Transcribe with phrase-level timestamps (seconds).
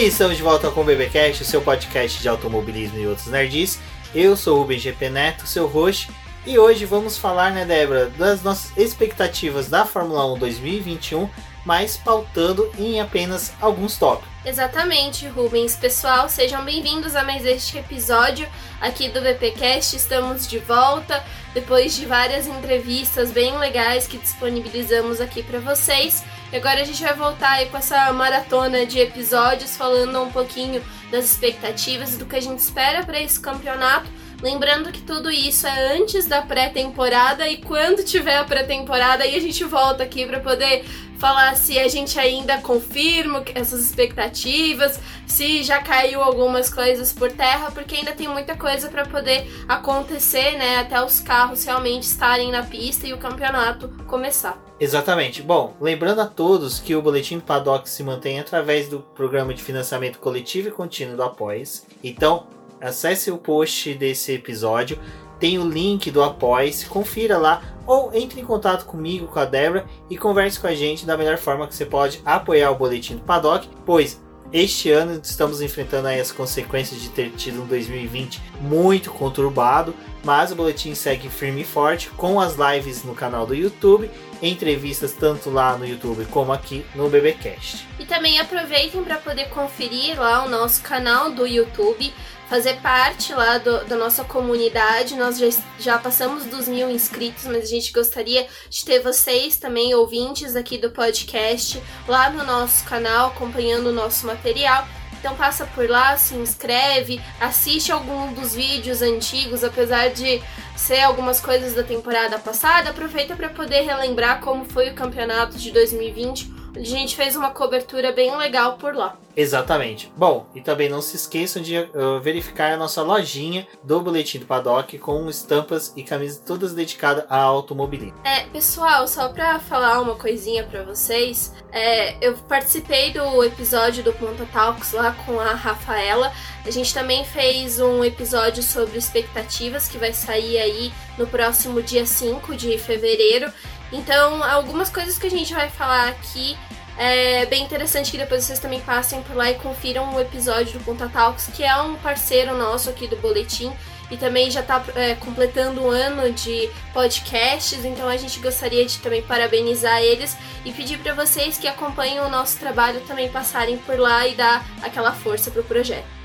[0.00, 3.78] E estamos de volta com o BBcast, o seu podcast de automobilismo e outros nerds.
[4.14, 6.10] Eu sou o Rubem GP Neto, seu host,
[6.46, 11.28] e hoje vamos falar, né, Débora, das nossas expectativas da Fórmula 1 2021,
[11.66, 14.30] mas pautando em apenas alguns tópicos.
[14.42, 15.76] Exatamente, Rubens.
[15.76, 18.48] Pessoal, sejam bem-vindos a mais este episódio
[18.80, 19.94] aqui do VPcast.
[19.96, 21.22] Estamos de volta
[21.52, 26.24] depois de várias entrevistas bem legais que disponibilizamos aqui para vocês.
[26.52, 30.82] E agora a gente vai voltar aí com essa maratona de episódios falando um pouquinho
[31.10, 34.10] das expectativas e do que a gente espera para esse campeonato.
[34.42, 39.40] Lembrando que tudo isso é antes da pré-temporada e quando tiver a pré-temporada aí a
[39.40, 40.84] gente volta aqui para poder
[41.18, 47.70] falar se a gente ainda confirma essas expectativas, se já caiu algumas coisas por terra,
[47.70, 52.62] porque ainda tem muita coisa para poder acontecer, né, até os carros realmente estarem na
[52.62, 54.69] pista e o campeonato começar.
[54.80, 55.42] Exatamente.
[55.42, 59.62] Bom, lembrando a todos que o Boletim do Paddock se mantém através do programa de
[59.62, 61.86] financiamento coletivo e contínuo do Apoies.
[62.02, 62.46] Então,
[62.80, 64.98] acesse o post desse episódio,
[65.38, 69.84] tem o link do Apoies, confira lá ou entre em contato comigo, com a Débora
[70.08, 73.22] e converse com a gente da melhor forma que você pode apoiar o Boletim do
[73.22, 74.18] Paddock, pois
[74.52, 80.56] este ano estamos enfrentando as consequências de ter tido um 2020 muito conturbado, mas o
[80.56, 84.10] boletim segue firme e forte com as lives no canal do YouTube,
[84.42, 87.86] entrevistas tanto lá no YouTube como aqui no BBcast.
[87.98, 92.12] E também aproveitem para poder conferir lá o nosso canal do YouTube
[92.50, 95.14] fazer parte lá do, da nossa comunidade.
[95.14, 99.94] Nós já, já passamos dos mil inscritos, mas a gente gostaria de ter vocês também,
[99.94, 104.84] ouvintes aqui do podcast, lá no nosso canal, acompanhando o nosso material.
[105.20, 110.42] Então passa por lá, se inscreve, assiste algum dos vídeos antigos, apesar de
[110.74, 115.70] ser algumas coisas da temporada passada, aproveita para poder relembrar como foi o campeonato de
[115.70, 119.16] 2020 a gente fez uma cobertura bem legal por lá.
[119.36, 120.12] Exatamente.
[120.16, 124.46] Bom, e também não se esqueçam de uh, verificar a nossa lojinha do Boletim do
[124.46, 128.18] Paddock com estampas e camisas todas dedicadas a automobilismo.
[128.24, 134.12] É, pessoal, só pra falar uma coisinha pra vocês, é, eu participei do episódio do
[134.12, 136.32] Ponta Talks lá com a Rafaela.
[136.64, 142.04] A gente também fez um episódio sobre expectativas que vai sair aí no próximo dia
[142.04, 143.50] 5 de fevereiro.
[143.92, 146.56] Então, algumas coisas que a gente vai falar aqui
[146.96, 150.84] é bem interessante que depois vocês também passem por lá e confiram o episódio do
[150.84, 153.72] Ponta Talks, que é um parceiro nosso aqui do Boletim
[154.10, 158.98] e também já está é, completando um ano de podcasts, então a gente gostaria de
[158.98, 163.98] também parabenizar eles e pedir para vocês que acompanham o nosso trabalho também passarem por
[163.98, 166.19] lá e dar aquela força pro projeto.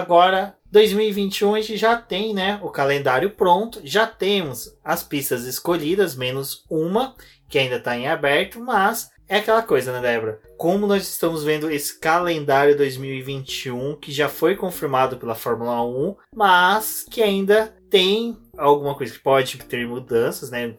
[0.00, 6.16] Agora, 2021 a gente já tem, né, o calendário pronto, já temos as pistas escolhidas,
[6.16, 7.14] menos uma,
[7.50, 10.40] que ainda está em aberto, mas é aquela coisa, né, Débora?
[10.56, 17.04] Como nós estamos vendo esse calendário 2021 que já foi confirmado pela Fórmula 1, mas
[17.10, 20.76] que ainda tem alguma coisa que pode ter mudanças, né?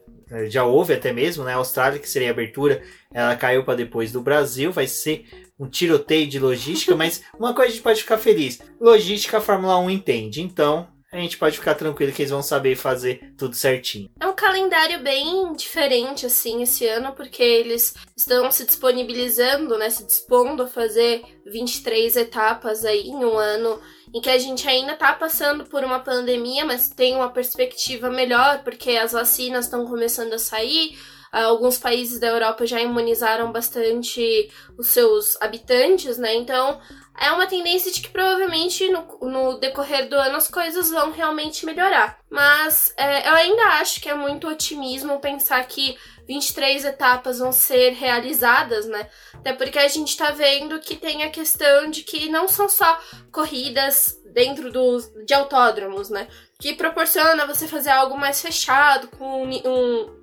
[0.49, 1.53] Já houve até mesmo, né?
[1.53, 2.81] A Austrália, que seria a abertura,
[3.13, 5.25] ela caiu para depois do Brasil, vai ser
[5.59, 9.77] um tiroteio de logística, mas uma coisa a gente pode ficar feliz: logística a Fórmula
[9.79, 14.09] 1 entende, então a gente pode ficar tranquilo que eles vão saber fazer tudo certinho.
[14.19, 20.05] É um calendário bem diferente, assim, esse ano, porque eles estão se disponibilizando, né, se
[20.05, 23.77] dispondo a fazer 23 etapas aí em um ano
[24.13, 28.63] em que a gente ainda tá passando por uma pandemia, mas tem uma perspectiva melhor,
[28.63, 30.97] porque as vacinas estão começando a sair,
[31.31, 36.35] alguns países da Europa já imunizaram bastante os seus habitantes, né?
[36.35, 36.79] Então
[37.21, 41.67] é uma tendência de que provavelmente no, no decorrer do ano as coisas vão realmente
[41.67, 42.19] melhorar.
[42.27, 45.95] Mas é, eu ainda acho que é muito otimismo pensar que
[46.27, 49.07] 23 etapas vão ser realizadas, né?
[49.35, 52.99] Até porque a gente tá vendo que tem a questão de que não são só
[53.31, 56.27] corridas dentro dos, de autódromos, né?
[56.59, 60.21] Que proporciona você fazer algo mais fechado, com um,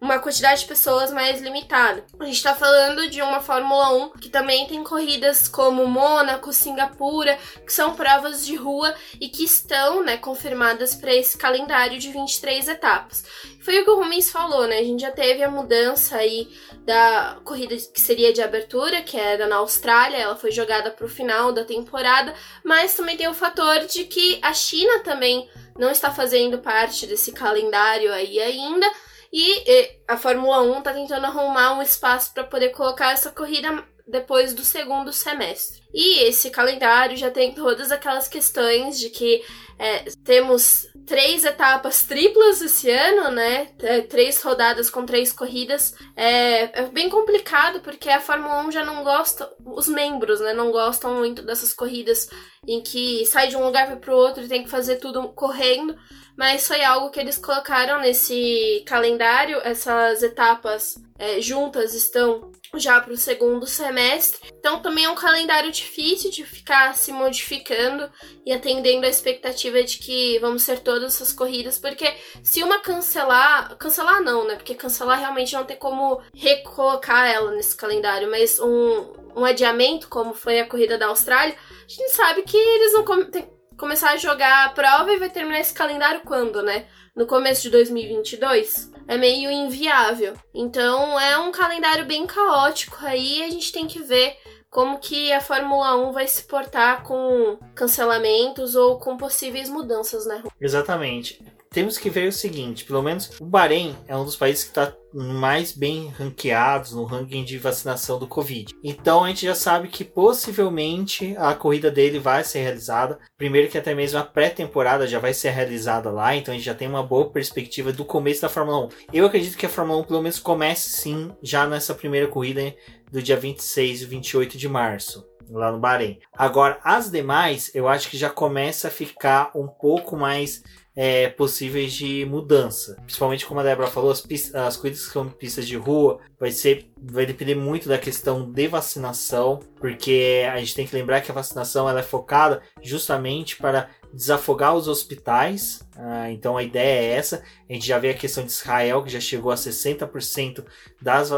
[0.00, 2.04] uma quantidade de pessoas mais limitada.
[2.18, 7.38] A gente está falando de uma Fórmula 1 que também tem corridas como Mônaco, Singapura,
[7.64, 12.68] que são provas de rua e que estão né, confirmadas para esse calendário de 23
[12.68, 13.24] etapas.
[13.60, 14.78] Foi o que o Rumens falou, né?
[14.78, 16.48] A gente já teve a mudança aí
[16.84, 21.08] da corrida que seria de abertura, que era na Austrália, ela foi jogada para o
[21.08, 22.32] final da temporada,
[22.62, 27.32] mas também tem o fator de que a China também não está fazendo parte desse
[27.32, 28.86] calendário aí ainda
[29.32, 34.54] e a Fórmula 1 está tentando arrumar um espaço para poder colocar essa corrida depois
[34.54, 35.82] do segundo semestre.
[35.92, 39.42] E esse calendário já tem todas aquelas questões de que
[39.78, 43.66] é, temos três etapas triplas esse ano, né?
[44.08, 45.94] Três rodadas com três corridas.
[46.16, 50.54] É, é, bem complicado porque a Fórmula 1 já não gosta, os membros, né?
[50.54, 52.28] Não gostam muito dessas corridas
[52.66, 55.96] em que sai de um lugar para o outro e tem que fazer tudo correndo.
[56.36, 59.60] Mas foi algo que eles colocaram nesse calendário.
[59.64, 64.52] Essas etapas é, juntas estão já para o segundo semestre.
[64.58, 68.10] Então também é um calendário difícil de ficar se modificando
[68.44, 73.76] e atendendo a expectativa de que vamos ser todas essas corridas, porque se uma cancelar,
[73.76, 74.56] cancelar não, né?
[74.56, 80.34] Porque cancelar realmente não tem como recolocar ela nesse calendário, mas um, um adiamento, como
[80.34, 84.64] foi a corrida da Austrália, a gente sabe que eles vão com começar a jogar
[84.64, 86.86] a prova e vai terminar esse calendário quando, né?
[87.14, 88.96] No começo de 2022?
[89.08, 90.34] é meio inviável.
[90.52, 94.36] Então é um calendário bem caótico aí, a gente tem que ver
[94.68, 100.42] como que a Fórmula 1 vai se portar com cancelamentos ou com possíveis mudanças, né?
[100.60, 104.70] Exatamente temos que ver o seguinte: pelo menos o Bahrein é um dos países que
[104.70, 108.74] está mais bem ranqueados no ranking de vacinação do Covid.
[108.82, 113.18] Então a gente já sabe que possivelmente a corrida dele vai ser realizada.
[113.36, 116.74] Primeiro que até mesmo a pré-temporada já vai ser realizada lá, então a gente já
[116.74, 118.88] tem uma boa perspectiva do começo da Fórmula 1.
[119.12, 122.74] Eu acredito que a Fórmula 1 pelo menos comece sim já nessa primeira corrida
[123.12, 126.18] do dia 26 e 28 de março lá no Bahrein.
[126.32, 130.62] Agora, as demais, eu acho que já começa a ficar um pouco mais
[130.96, 132.96] é, possíveis de mudança.
[133.04, 136.50] Principalmente como a Débora falou, as, pistas, as corridas que são pistas de rua vai
[136.50, 141.30] ser vai depender muito da questão de vacinação, porque a gente tem que lembrar que
[141.30, 145.85] a vacinação ela é focada justamente para desafogar os hospitais.
[145.98, 147.42] Ah, então a ideia é essa.
[147.68, 150.64] A gente já vê a questão de Israel, que já chegou a 60%
[151.00, 151.30] das,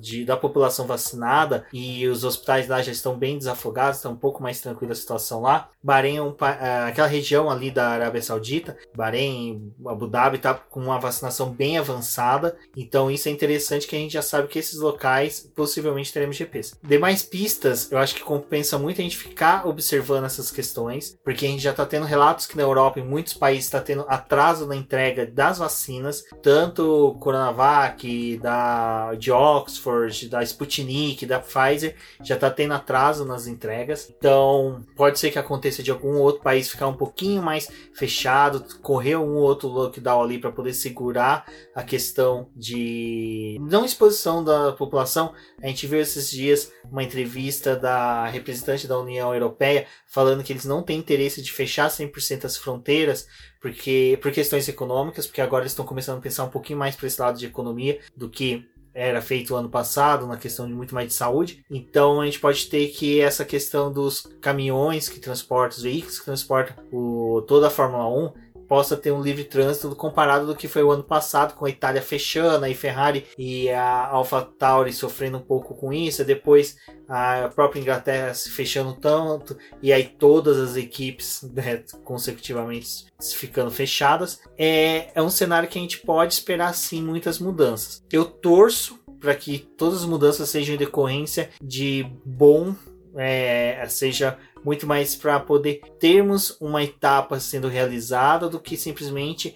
[0.00, 4.42] de, da população vacinada e os hospitais lá já estão bem desafogados, está um pouco
[4.42, 5.68] mais tranquila a situação lá.
[5.82, 10.80] Bahrein, é um, ah, aquela região ali da Arábia Saudita, Bahrein, Abu Dhabi, está com
[10.80, 12.56] uma vacinação bem avançada.
[12.76, 16.76] Então isso é interessante que a gente já sabe que esses locais possivelmente teremos GPs.
[16.82, 21.48] Demais pistas, eu acho que compensa muito a gente ficar observando essas questões, porque a
[21.48, 24.76] gente já está tendo relatos que na Europa, em muitos países, está tendo atraso na
[24.76, 32.74] entrega das vacinas, tanto Coronavac, da, de Oxford, da Sputnik, da Pfizer, já está tendo
[32.74, 34.12] atraso nas entregas.
[34.16, 39.16] Então, pode ser que aconteça de algum outro país ficar um pouquinho mais fechado, correr
[39.16, 45.32] um outro lockdown ali para poder segurar a questão de não exposição da população.
[45.62, 50.64] A gente viu esses dias uma entrevista da representante da União Europeia falando que eles
[50.64, 53.26] não têm interesse de fechar 100% as fronteiras
[53.64, 57.06] porque por questões econômicas, porque agora eles estão começando a pensar um pouquinho mais para
[57.06, 61.08] esse lado de economia do que era feito ano passado, na questão de muito mais
[61.08, 61.64] de saúde.
[61.70, 66.26] Então a gente pode ter que essa questão dos caminhões que transportam, os veículos que
[66.26, 68.32] transportam o, toda a Fórmula 1,
[68.68, 72.02] possa ter um livre trânsito comparado do que foi o ano passado, com a Itália
[72.02, 76.76] fechando, e Ferrari e a AlphaTauri sofrendo um pouco com isso, depois
[77.08, 84.40] a própria Inglaterra se fechando tanto, e aí todas as equipes né, consecutivamente ficando fechadas.
[84.56, 88.02] É, é um cenário que a gente pode esperar sim muitas mudanças.
[88.10, 92.74] Eu torço para que todas as mudanças sejam decorrência de bom,
[93.16, 99.54] é, seja muito mais para poder termos uma etapa sendo realizada do que simplesmente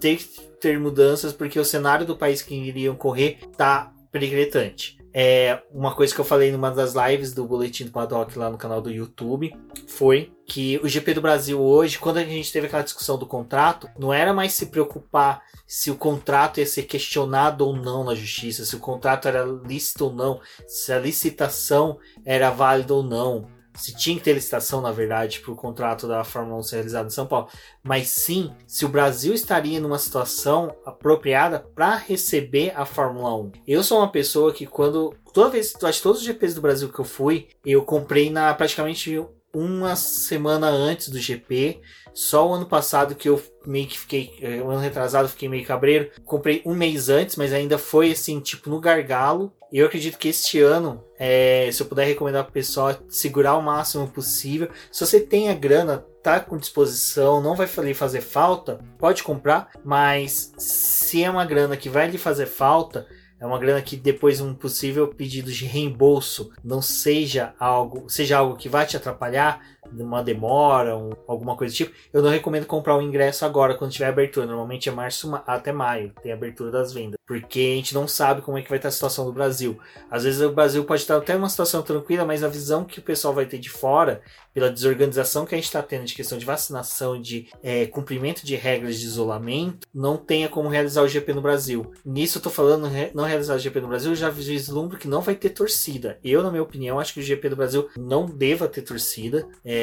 [0.00, 0.18] ter,
[0.60, 5.03] ter mudanças, porque o cenário do país que iriam correr tá periclitante.
[5.16, 8.58] É, uma coisa que eu falei numa das lives do Boletim do Paddock lá no
[8.58, 9.56] canal do YouTube
[9.86, 13.88] foi que o GP do Brasil hoje, quando a gente teve aquela discussão do contrato,
[13.96, 18.64] não era mais se preocupar se o contrato ia ser questionado ou não na justiça,
[18.64, 23.94] se o contrato era lícito ou não, se a licitação era válida ou não se
[23.94, 27.10] tinha que ter licitação, na verdade, para o contrato da Fórmula 1 ser realizado em
[27.10, 27.48] São Paulo,
[27.82, 33.52] mas sim se o Brasil estaria numa situação apropriada para receber a Fórmula 1.
[33.66, 36.88] Eu sou uma pessoa que quando toda vez, acho que todos os GPs do Brasil
[36.88, 39.18] que eu fui, eu comprei na praticamente
[39.54, 41.80] uma semana antes do GP.
[42.12, 45.66] Só o ano passado que eu meio que fiquei, o eh, ano retrasado, fiquei meio
[45.66, 46.10] cabreiro.
[46.24, 49.52] Comprei um mês antes, mas ainda foi assim, tipo, no gargalo.
[49.72, 52.98] E eu acredito que este ano, é, se eu puder recomendar para o pessoal, é
[53.08, 54.68] segurar o máximo possível.
[54.92, 59.70] Se você tem a grana, tá com disposição, não vai lhe fazer falta, pode comprar.
[59.84, 64.40] Mas se é uma grana que vai lhe fazer falta, é uma grana que depois
[64.40, 70.22] um possível pedido de reembolso não seja algo, seja algo que vai te atrapalhar, uma
[70.22, 74.06] demora, um, alguma coisa do tipo, eu não recomendo comprar o ingresso agora, quando tiver
[74.06, 74.46] abertura.
[74.46, 77.18] Normalmente é março até maio, tem abertura das vendas.
[77.26, 79.78] Porque a gente não sabe como é que vai estar a situação do Brasil.
[80.10, 83.02] Às vezes o Brasil pode estar até uma situação tranquila, mas a visão que o
[83.02, 84.20] pessoal vai ter de fora,
[84.52, 88.54] pela desorganização que a gente está tendo de questão de vacinação, de é, cumprimento de
[88.54, 91.92] regras de isolamento, não tenha como realizar o GP no Brasil.
[92.04, 95.20] Nisso eu tô falando, não realizar o GP no Brasil, eu já vislumbro que não
[95.20, 96.18] vai ter torcida.
[96.22, 99.48] Eu, na minha opinião, acho que o GP do Brasil não deva ter torcida.
[99.64, 99.73] É,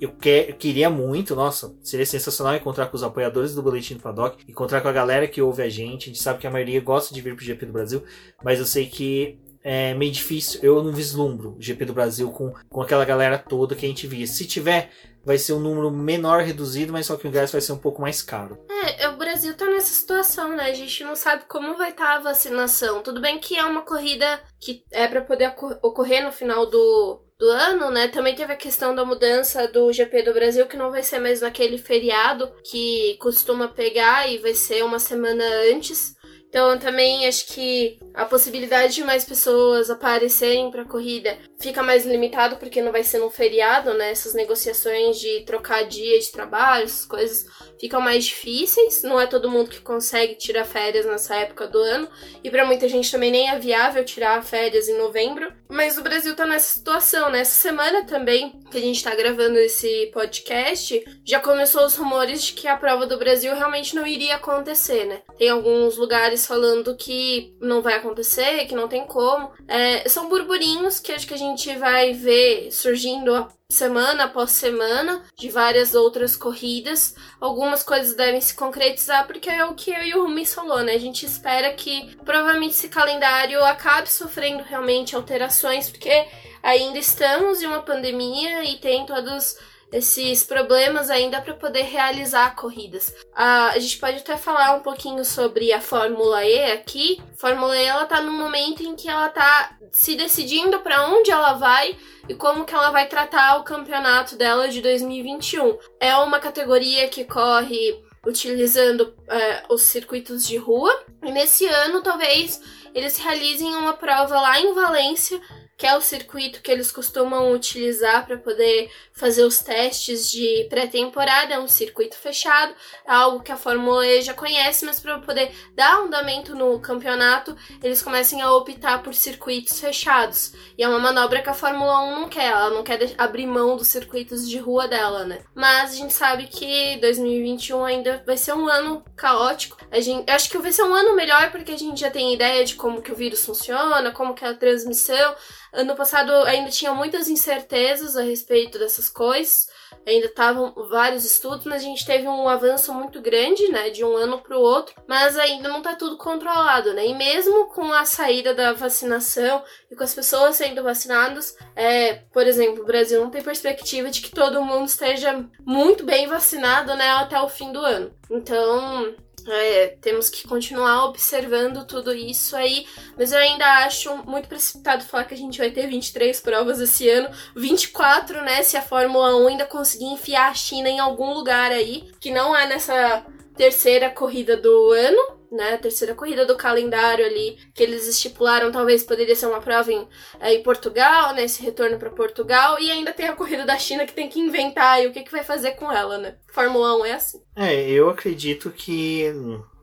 [0.00, 4.02] eu, que, eu, queria muito, nossa, seria sensacional encontrar com os apoiadores do Boletim do
[4.02, 6.04] Paddock, encontrar com a galera que ouve a gente.
[6.04, 8.04] A gente sabe que a maioria gosta de vir pro GP do Brasil,
[8.42, 10.60] mas eu sei que é meio difícil.
[10.62, 14.06] Eu não vislumbro o GP do Brasil com, com aquela galera toda que a gente
[14.06, 14.26] via.
[14.26, 14.90] Se tiver,
[15.24, 18.02] vai ser um número menor reduzido, mas só que o ingresso vai ser um pouco
[18.02, 18.58] mais caro.
[18.98, 20.64] É, o Brasil tá nessa situação, né?
[20.64, 23.02] A gente não sabe como vai estar tá a vacinação.
[23.02, 27.50] Tudo bem que é uma corrida que é para poder ocorrer no final do, do
[27.50, 28.08] ano, né?
[28.08, 31.42] Também teve a questão da mudança do GP do Brasil, que não vai ser mais
[31.42, 36.14] naquele feriado que costuma pegar e vai ser uma semana antes.
[36.48, 42.06] Então também acho que a possibilidade de mais pessoas aparecerem para a corrida fica mais
[42.06, 44.10] limitado porque não vai ser num feriado, né?
[44.10, 47.46] Essas negociações de trocar dia de trabalho, essas coisas
[47.80, 49.02] ficam mais difíceis.
[49.02, 52.08] Não é todo mundo que consegue tirar férias nessa época do ano
[52.42, 55.52] e para muita gente também nem é viável tirar férias em novembro.
[55.68, 57.40] Mas o Brasil tá nessa situação, né?
[57.40, 62.52] Essa semana também que a gente tá gravando esse podcast, já começou os rumores de
[62.52, 65.22] que a prova do Brasil realmente não iria acontecer, né?
[65.36, 69.50] Tem alguns lugares falando que não vai acontecer, que não tem como.
[69.66, 75.48] É, são burburinhos que acho que a gente vai ver surgindo semana após semana de
[75.48, 77.14] várias outras corridas.
[77.40, 80.92] Algumas coisas devem se concretizar porque é o que eu e o Rumi falou, né?
[80.94, 86.26] A gente espera que provavelmente esse calendário acabe sofrendo realmente alterações porque
[86.62, 89.56] ainda estamos em uma pandemia e tem todos
[89.94, 93.14] esses problemas ainda para poder realizar corridas.
[93.32, 97.22] Ah, a gente pode até falar um pouquinho sobre a Fórmula E aqui.
[97.32, 101.30] A Fórmula E ela tá num momento em que ela tá se decidindo para onde
[101.30, 101.96] ela vai
[102.28, 105.78] e como que ela vai tratar o campeonato dela de 2021.
[106.00, 110.92] É uma categoria que corre utilizando é, os circuitos de rua.
[111.22, 112.60] E nesse ano, talvez
[112.92, 115.40] eles realizem uma prova lá em Valência
[115.76, 121.54] que é o circuito que eles costumam utilizar para poder fazer os testes de pré-temporada,
[121.54, 122.74] é um circuito fechado,
[123.06, 127.56] é algo que a Fórmula E já conhece, mas para poder dar andamento no campeonato,
[127.82, 130.52] eles começam a optar por circuitos fechados.
[130.76, 133.76] E é uma manobra que a Fórmula 1 não quer, ela não quer abrir mão
[133.76, 135.40] dos circuitos de rua dela, né?
[135.54, 139.76] Mas a gente sabe que 2021 ainda vai ser um ano caótico.
[139.90, 142.64] A gente, acho que vai ser um ano melhor porque a gente já tem ideia
[142.64, 145.34] de como que o vírus funciona, como que é a transmissão.
[145.74, 149.66] Ano passado ainda tinha muitas incertezas a respeito dessas coisas,
[150.06, 154.16] ainda estavam vários estudos, mas a gente teve um avanço muito grande, né, de um
[154.16, 157.06] ano para o outro, mas ainda não está tudo controlado, né?
[157.06, 162.46] E mesmo com a saída da vacinação e com as pessoas sendo vacinadas, é, por
[162.46, 167.08] exemplo, o Brasil não tem perspectiva de que todo mundo esteja muito bem vacinado, né,
[167.10, 168.14] até o fim do ano.
[168.30, 169.14] Então,
[169.46, 172.86] é, temos que continuar observando tudo isso aí,
[173.16, 177.08] mas eu ainda acho muito precipitado falar que a gente vai ter 23 provas esse
[177.08, 178.62] ano, 24, né?
[178.62, 182.56] Se a Fórmula 1 ainda conseguir enfiar a China em algum lugar aí, que não
[182.56, 183.24] é nessa
[183.56, 189.36] terceira corrida do ano, né, terceira corrida do calendário ali, que eles estipularam, talvez poderia
[189.36, 190.06] ser uma prova em,
[190.40, 194.04] é, em Portugal, né, esse retorno para Portugal, e ainda tem a corrida da China
[194.04, 196.36] que tem que inventar e o que, que vai fazer com ela, né?
[196.52, 197.42] Fórmula 1 é assim.
[197.56, 199.32] É, eu acredito que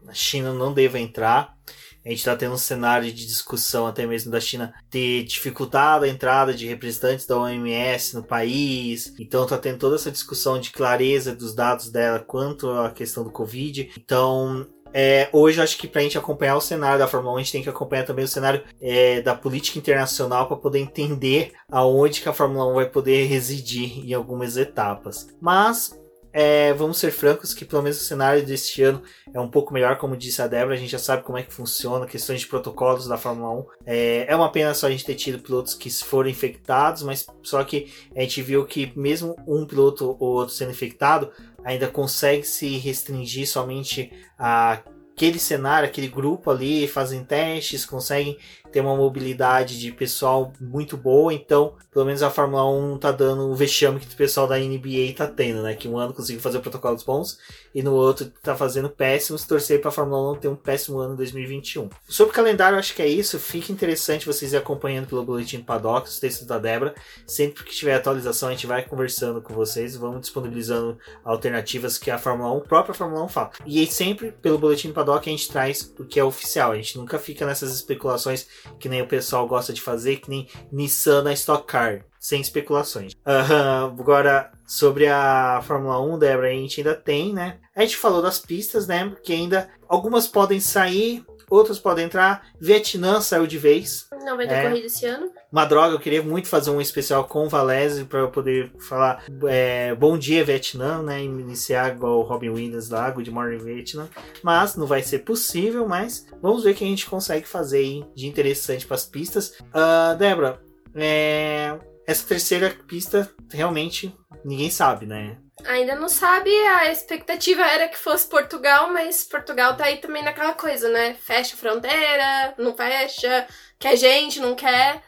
[0.07, 1.55] a China não deva entrar.
[2.03, 6.07] A gente está tendo um cenário de discussão até mesmo da China ter dificultado a
[6.07, 9.13] entrada de representantes da OMS no país.
[9.19, 13.29] Então está tendo toda essa discussão de clareza dos dados dela quanto à questão do
[13.29, 13.91] Covid.
[13.95, 17.39] Então é, hoje acho que para a gente acompanhar o cenário da Fórmula 1, a
[17.39, 22.21] gente tem que acompanhar também o cenário é, da política internacional para poder entender aonde
[22.21, 25.27] que a Fórmula 1 vai poder residir em algumas etapas.
[25.39, 25.99] Mas
[26.33, 29.01] é, vamos ser francos que pelo menos o cenário deste ano
[29.33, 31.53] é um pouco melhor, como disse a Débora, a gente já sabe como é que
[31.53, 33.65] funciona, questões de protocolos da Fórmula 1.
[33.85, 37.63] É, é uma pena só a gente ter tido pilotos que foram infectados, mas só
[37.63, 41.31] que a gente viu que mesmo um piloto ou outro sendo infectado,
[41.63, 44.81] ainda consegue se restringir somente a
[45.21, 48.37] aquele cenário, aquele grupo ali, fazem testes, conseguem
[48.71, 53.49] tem uma mobilidade de pessoal muito boa, então pelo menos a Fórmula 1 tá dando
[53.49, 55.75] o vexame que o pessoal da NBA tá tendo, né?
[55.75, 57.37] Que um ano conseguiu fazer protocolos bons
[57.75, 59.45] e no outro tá fazendo péssimos.
[59.45, 61.89] Torcer pra Fórmula 1 ter um péssimo ano 2021.
[62.07, 63.37] Sobre o calendário, acho que é isso.
[63.37, 66.95] Fica interessante vocês ir acompanhando pelo Boletim do Paddock, os textos da Débora.
[67.27, 72.17] Sempre que tiver atualização, a gente vai conversando com vocês, vamos disponibilizando alternativas que a
[72.17, 73.51] Fórmula 1, a própria Fórmula 1 fala.
[73.65, 76.71] E aí sempre pelo Boletim do Paddock a gente traz o que é oficial.
[76.71, 78.47] A gente nunca fica nessas especulações
[78.79, 83.13] que nem o pessoal gosta de fazer, que nem Nissan na Stock Car sem especulações.
[83.13, 87.57] Uh, agora, sobre a Fórmula 1, Débora, a gente ainda tem, né?
[87.75, 89.11] A gente falou das pistas, né?
[89.23, 92.47] Que ainda algumas podem sair, outras podem entrar.
[92.59, 94.07] Vietnã saiu de vez.
[94.23, 94.67] Não vai ter É.
[94.69, 95.29] corrida esse ano.
[95.51, 99.23] Uma droga, eu queria muito fazer um especial com o Valese para eu poder falar
[99.47, 101.21] é, Bom Dia Vietnã, né?
[101.23, 104.07] Iniciar igual o Robin Williams lá, Good Morning Vietnã.
[104.41, 108.05] Mas não vai ser possível, mas vamos ver o que a gente consegue fazer aí
[108.15, 109.53] de interessante para as pistas.
[109.73, 110.61] Ah, Débora,
[110.95, 111.77] é,
[112.07, 114.15] essa terceira pista realmente
[114.45, 115.37] ninguém sabe, né?
[115.65, 120.53] Ainda não sabe, a expectativa era que fosse Portugal, mas Portugal tá aí também naquela
[120.53, 121.15] coisa, né?
[121.19, 123.47] Fecha fronteira, não fecha,
[123.79, 125.01] quer gente, não quer.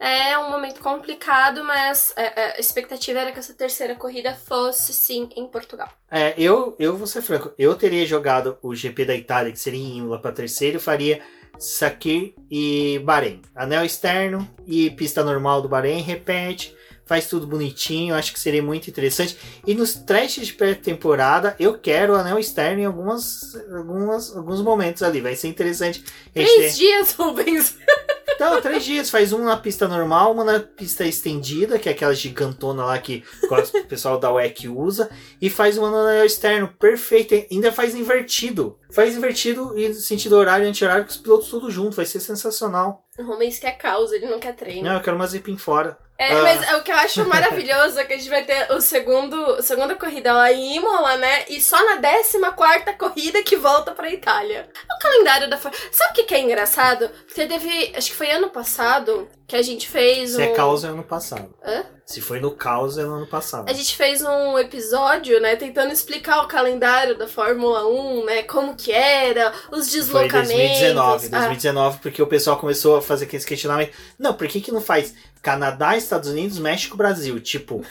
[0.00, 4.92] É um momento complicado, mas é, é, a expectativa era que essa terceira corrida fosse
[4.92, 5.88] sim em Portugal.
[6.08, 9.80] É, eu, eu vou ser franco, eu teria jogado o GP da Itália, que seria
[9.80, 11.20] em Imola para terceiro, faria
[11.58, 13.42] Sakir e Bahrein.
[13.56, 16.76] Anel externo e pista normal do Bahrein, repete,
[17.08, 19.36] faz tudo bonitinho, acho que seria muito interessante.
[19.66, 25.02] E nos testes de pré-temporada, eu quero o anel externo em algumas, algumas, alguns momentos
[25.02, 26.04] ali, vai ser interessante.
[26.34, 27.74] Três dias, Rubens!
[28.28, 29.10] então, três dias.
[29.10, 33.24] Faz um na pista normal, uma na pista estendida, que é aquela gigantona lá que
[33.50, 36.68] o pessoal da WEC usa, e faz uma no anel externo.
[36.78, 37.34] Perfeito.
[37.50, 38.78] Ainda faz invertido.
[38.90, 41.96] Faz invertido e sentido horário e anti-horário com os pilotos tudo junto.
[41.96, 43.04] Vai ser sensacional.
[43.18, 44.88] O Rubens quer causa, ele não quer treino.
[44.88, 45.98] Não, eu quero uma zipim fora.
[46.20, 46.42] É, Ah.
[46.42, 49.62] mas o que eu acho maravilhoso é que a gente vai ter o segundo, a
[49.62, 51.44] segunda corrida lá em Imola, né?
[51.48, 54.68] E só na 14 corrida que volta pra Itália.
[54.92, 55.56] O calendário da.
[55.56, 57.08] Sabe o que, que é engraçado?
[57.26, 57.92] Porque teve.
[57.96, 60.40] Acho que foi ano passado que a gente fez Se um.
[60.42, 61.54] é caos, é ano passado.
[61.64, 61.84] Hã?
[62.04, 63.68] Se foi no caos, é no ano passado.
[63.68, 68.74] A gente fez um episódio, né, tentando explicar o calendário da Fórmula 1, né, como
[68.74, 70.48] que era, os Foi deslocamentos.
[70.48, 73.94] 2019, Ah, 2019, porque o pessoal começou a fazer aqueles questionamentos.
[74.18, 77.38] Não, por que, que não faz Canadá, Estados Unidos, México, Brasil?
[77.40, 77.84] Tipo,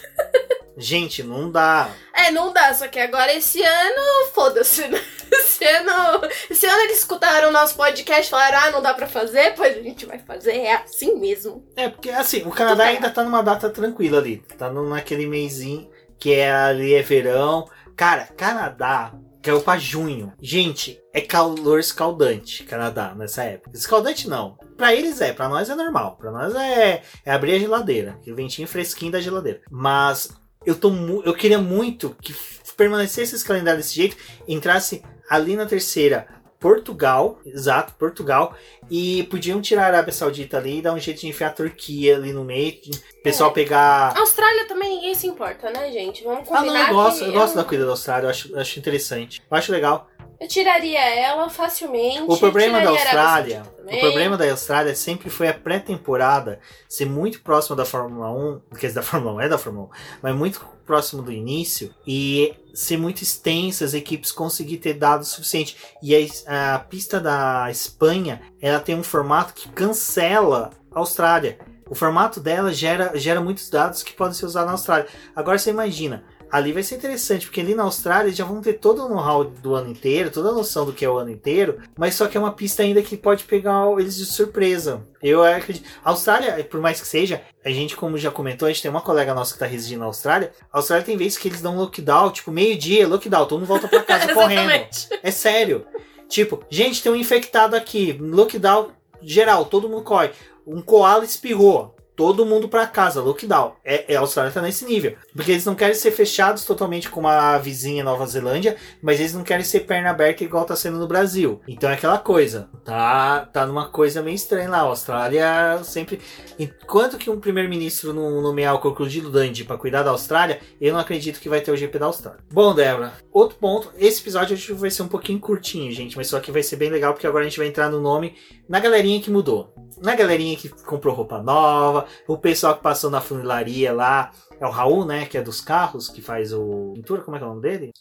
[0.78, 1.90] gente, não dá.
[2.14, 5.02] É, não dá, só que agora esse ano, foda-se, né?
[5.30, 9.08] Esse ano, esse ano eles escutaram o nosso podcast e falaram, ah, não dá pra
[9.08, 11.68] fazer, pois a gente vai fazer, é assim mesmo.
[11.76, 14.38] É, porque assim, o Canadá Tudo ainda tá numa data tranquila ali.
[14.58, 17.70] Tá naquele mêsinho que é ali é verão.
[17.96, 20.34] Cara, Canadá caiu pra junho.
[20.42, 23.76] Gente, é calor escaldante, Canadá, nessa época.
[23.76, 24.58] Escaldante não.
[24.76, 26.18] Pra eles é, pra nós é normal.
[26.18, 28.12] Pra nós é, é abrir a geladeira.
[28.12, 29.62] Aquele ventinho fresquinho da geladeira.
[29.72, 30.30] Mas
[30.68, 30.92] eu, tô
[31.26, 32.36] eu queria muito que
[32.76, 34.16] permanecesse esse calendário desse jeito,
[34.48, 36.28] entrasse ali na terceira.
[36.60, 38.56] Portugal, exato, Portugal,
[38.90, 42.16] e podiam tirar a Arábia Saudita ali e dar um jeito de enfiar a Turquia
[42.16, 42.74] ali no meio,
[43.20, 43.54] o pessoal É.
[43.54, 44.12] pegar.
[44.18, 46.24] A Austrália também ninguém se importa, né, gente?
[46.24, 48.52] Vamos Ah, combinar não, eu gosto, eu gosto eu, da corrida da Austrália, eu acho,
[48.52, 49.40] eu acho interessante.
[49.50, 50.10] Eu acho legal.
[50.40, 52.24] Eu tiraria ela facilmente.
[52.28, 57.76] O problema da Austrália, o problema da Austrália sempre foi a pré-temporada ser muito próxima
[57.76, 59.90] da Fórmula 1, quer dizer, da Fórmula 1 é da Fórmula 1,
[60.22, 65.76] mas muito próximo do início e ser muito extensa, as equipes conseguir ter dados suficiente.
[66.02, 71.58] E a, a pista da Espanha, ela tem um formato que cancela a Austrália.
[71.90, 75.08] O formato dela gera, gera muitos dados que podem ser usados na Austrália.
[75.36, 78.74] Agora você imagina, ali vai ser interessante, porque ali na Austrália eles já vão ter
[78.74, 81.80] todo o know-how do ano inteiro, toda a noção do que é o ano inteiro,
[81.98, 85.02] mas só que é uma pista ainda que pode pegar eles de surpresa.
[85.22, 85.88] Eu acredito.
[86.04, 89.02] A Austrália, por mais que seja, a gente, como já comentou, a gente tem uma
[89.02, 90.52] colega nossa que tá residindo na Austrália.
[90.72, 94.04] A Austrália tem vezes que eles dão lockdown, tipo, meio-dia, lockdown, todo mundo volta pra
[94.04, 94.88] casa correndo.
[95.22, 95.86] É sério.
[96.30, 100.30] Tipo, gente, tem um infectado aqui, lockdown geral, todo mundo corre.
[100.66, 101.97] Um koala espirrou.
[102.18, 103.76] Todo mundo pra casa, lockdown.
[103.86, 105.16] É, é, a Austrália tá nesse nível.
[105.36, 109.44] Porque eles não querem ser fechados totalmente como a vizinha Nova Zelândia, mas eles não
[109.44, 111.62] querem ser perna aberta igual tá sendo no Brasil.
[111.68, 112.70] Então é aquela coisa.
[112.88, 114.78] Tá, tá numa coisa meio estranha lá.
[114.78, 116.22] A Austrália sempre.
[116.58, 121.00] Enquanto que um primeiro-ministro não nomear o Crocodilo Dundee pra cuidar da Austrália, eu não
[121.02, 122.40] acredito que vai ter o GP da Austrália.
[122.50, 123.92] Bom, Débora, outro ponto.
[123.98, 126.78] Esse episódio acho que vai ser um pouquinho curtinho, gente, mas só que vai ser
[126.78, 128.38] bem legal porque agora a gente vai entrar no nome
[128.70, 129.74] na galerinha que mudou.
[130.02, 134.32] Na galerinha que comprou roupa nova, o pessoal que passou na funilaria lá.
[134.60, 135.26] É o Raul, né?
[135.26, 136.94] Que é dos carros, que faz o.
[136.96, 137.92] Pintura, como é que é o nome dele?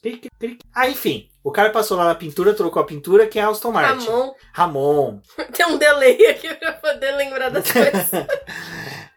[0.74, 1.28] Ah, enfim.
[1.46, 4.08] O cara passou lá na pintura, trocou a pintura, que é Aston Martin.
[4.08, 4.34] Ramon.
[4.52, 5.20] Ramon.
[5.54, 8.10] Tem um delay aqui pra poder lembrar das coisas.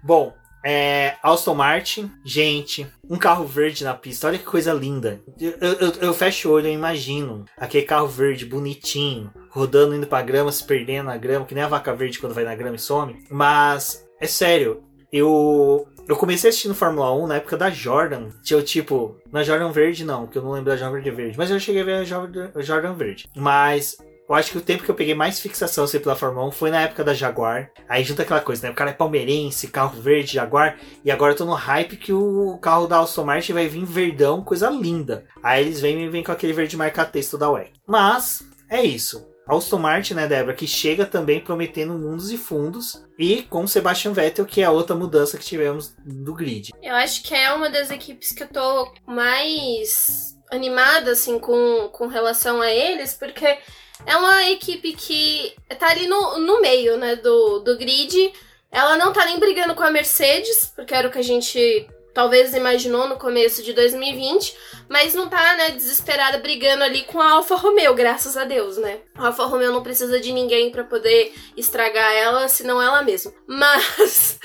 [0.03, 0.31] Bom,
[0.63, 5.19] é, Aston Martin, gente, um carro verde na pista, olha que coisa linda.
[5.39, 10.21] Eu, eu, eu fecho o olho e imagino aquele carro verde bonitinho, rodando indo pra
[10.21, 12.79] grama, se perdendo na grama, que nem a vaca verde quando vai na grama e
[12.79, 13.25] some.
[13.31, 15.87] Mas, é sério, eu.
[16.09, 18.29] Eu comecei assistindo Fórmula 1 na época da Jordan.
[18.41, 19.19] Tinha tipo.
[19.31, 21.37] Na Jordan Verde, não, que eu não lembro da Jordan Verde.
[21.37, 23.29] Mas eu cheguei a ver a Jordan, Verde.
[23.35, 23.95] Mas
[24.27, 26.71] eu acho que o tempo que eu peguei mais fixação assim, pela Fórmula 1 foi
[26.71, 27.69] na época da Jaguar.
[27.87, 28.71] Aí junta aquela coisa, né?
[28.71, 30.79] O cara é palmeirense, carro verde, Jaguar.
[31.05, 34.43] E agora eu tô no hype que o carro da Aston Martin vai vir verdão,
[34.43, 35.25] coisa linda.
[35.43, 37.73] Aí eles vêm e vêm com aquele verde marca-texto da WEC.
[37.85, 39.28] Mas, é isso.
[39.49, 43.03] Aston Martin, né, Débora, que chega também prometendo mundos e fundos.
[43.17, 46.71] E com Sebastian Vettel, que é a outra mudança que tivemos do grid.
[46.81, 52.07] Eu acho que é uma das equipes que eu tô mais animada, assim, com, com
[52.07, 53.57] relação a eles, porque
[54.05, 58.31] é uma equipe que tá ali no, no meio, né, do, do grid.
[58.71, 62.53] Ela não tá nem brigando com a Mercedes, porque era o que a gente talvez
[62.53, 64.55] imaginou no começo de 2020,
[64.87, 68.99] mas não tá, né, desesperada brigando ali com a Alfa Romeo, graças a Deus, né?
[69.15, 73.33] A Alfa Romeo não precisa de ninguém para poder estragar ela, senão ela mesma.
[73.47, 74.39] Mas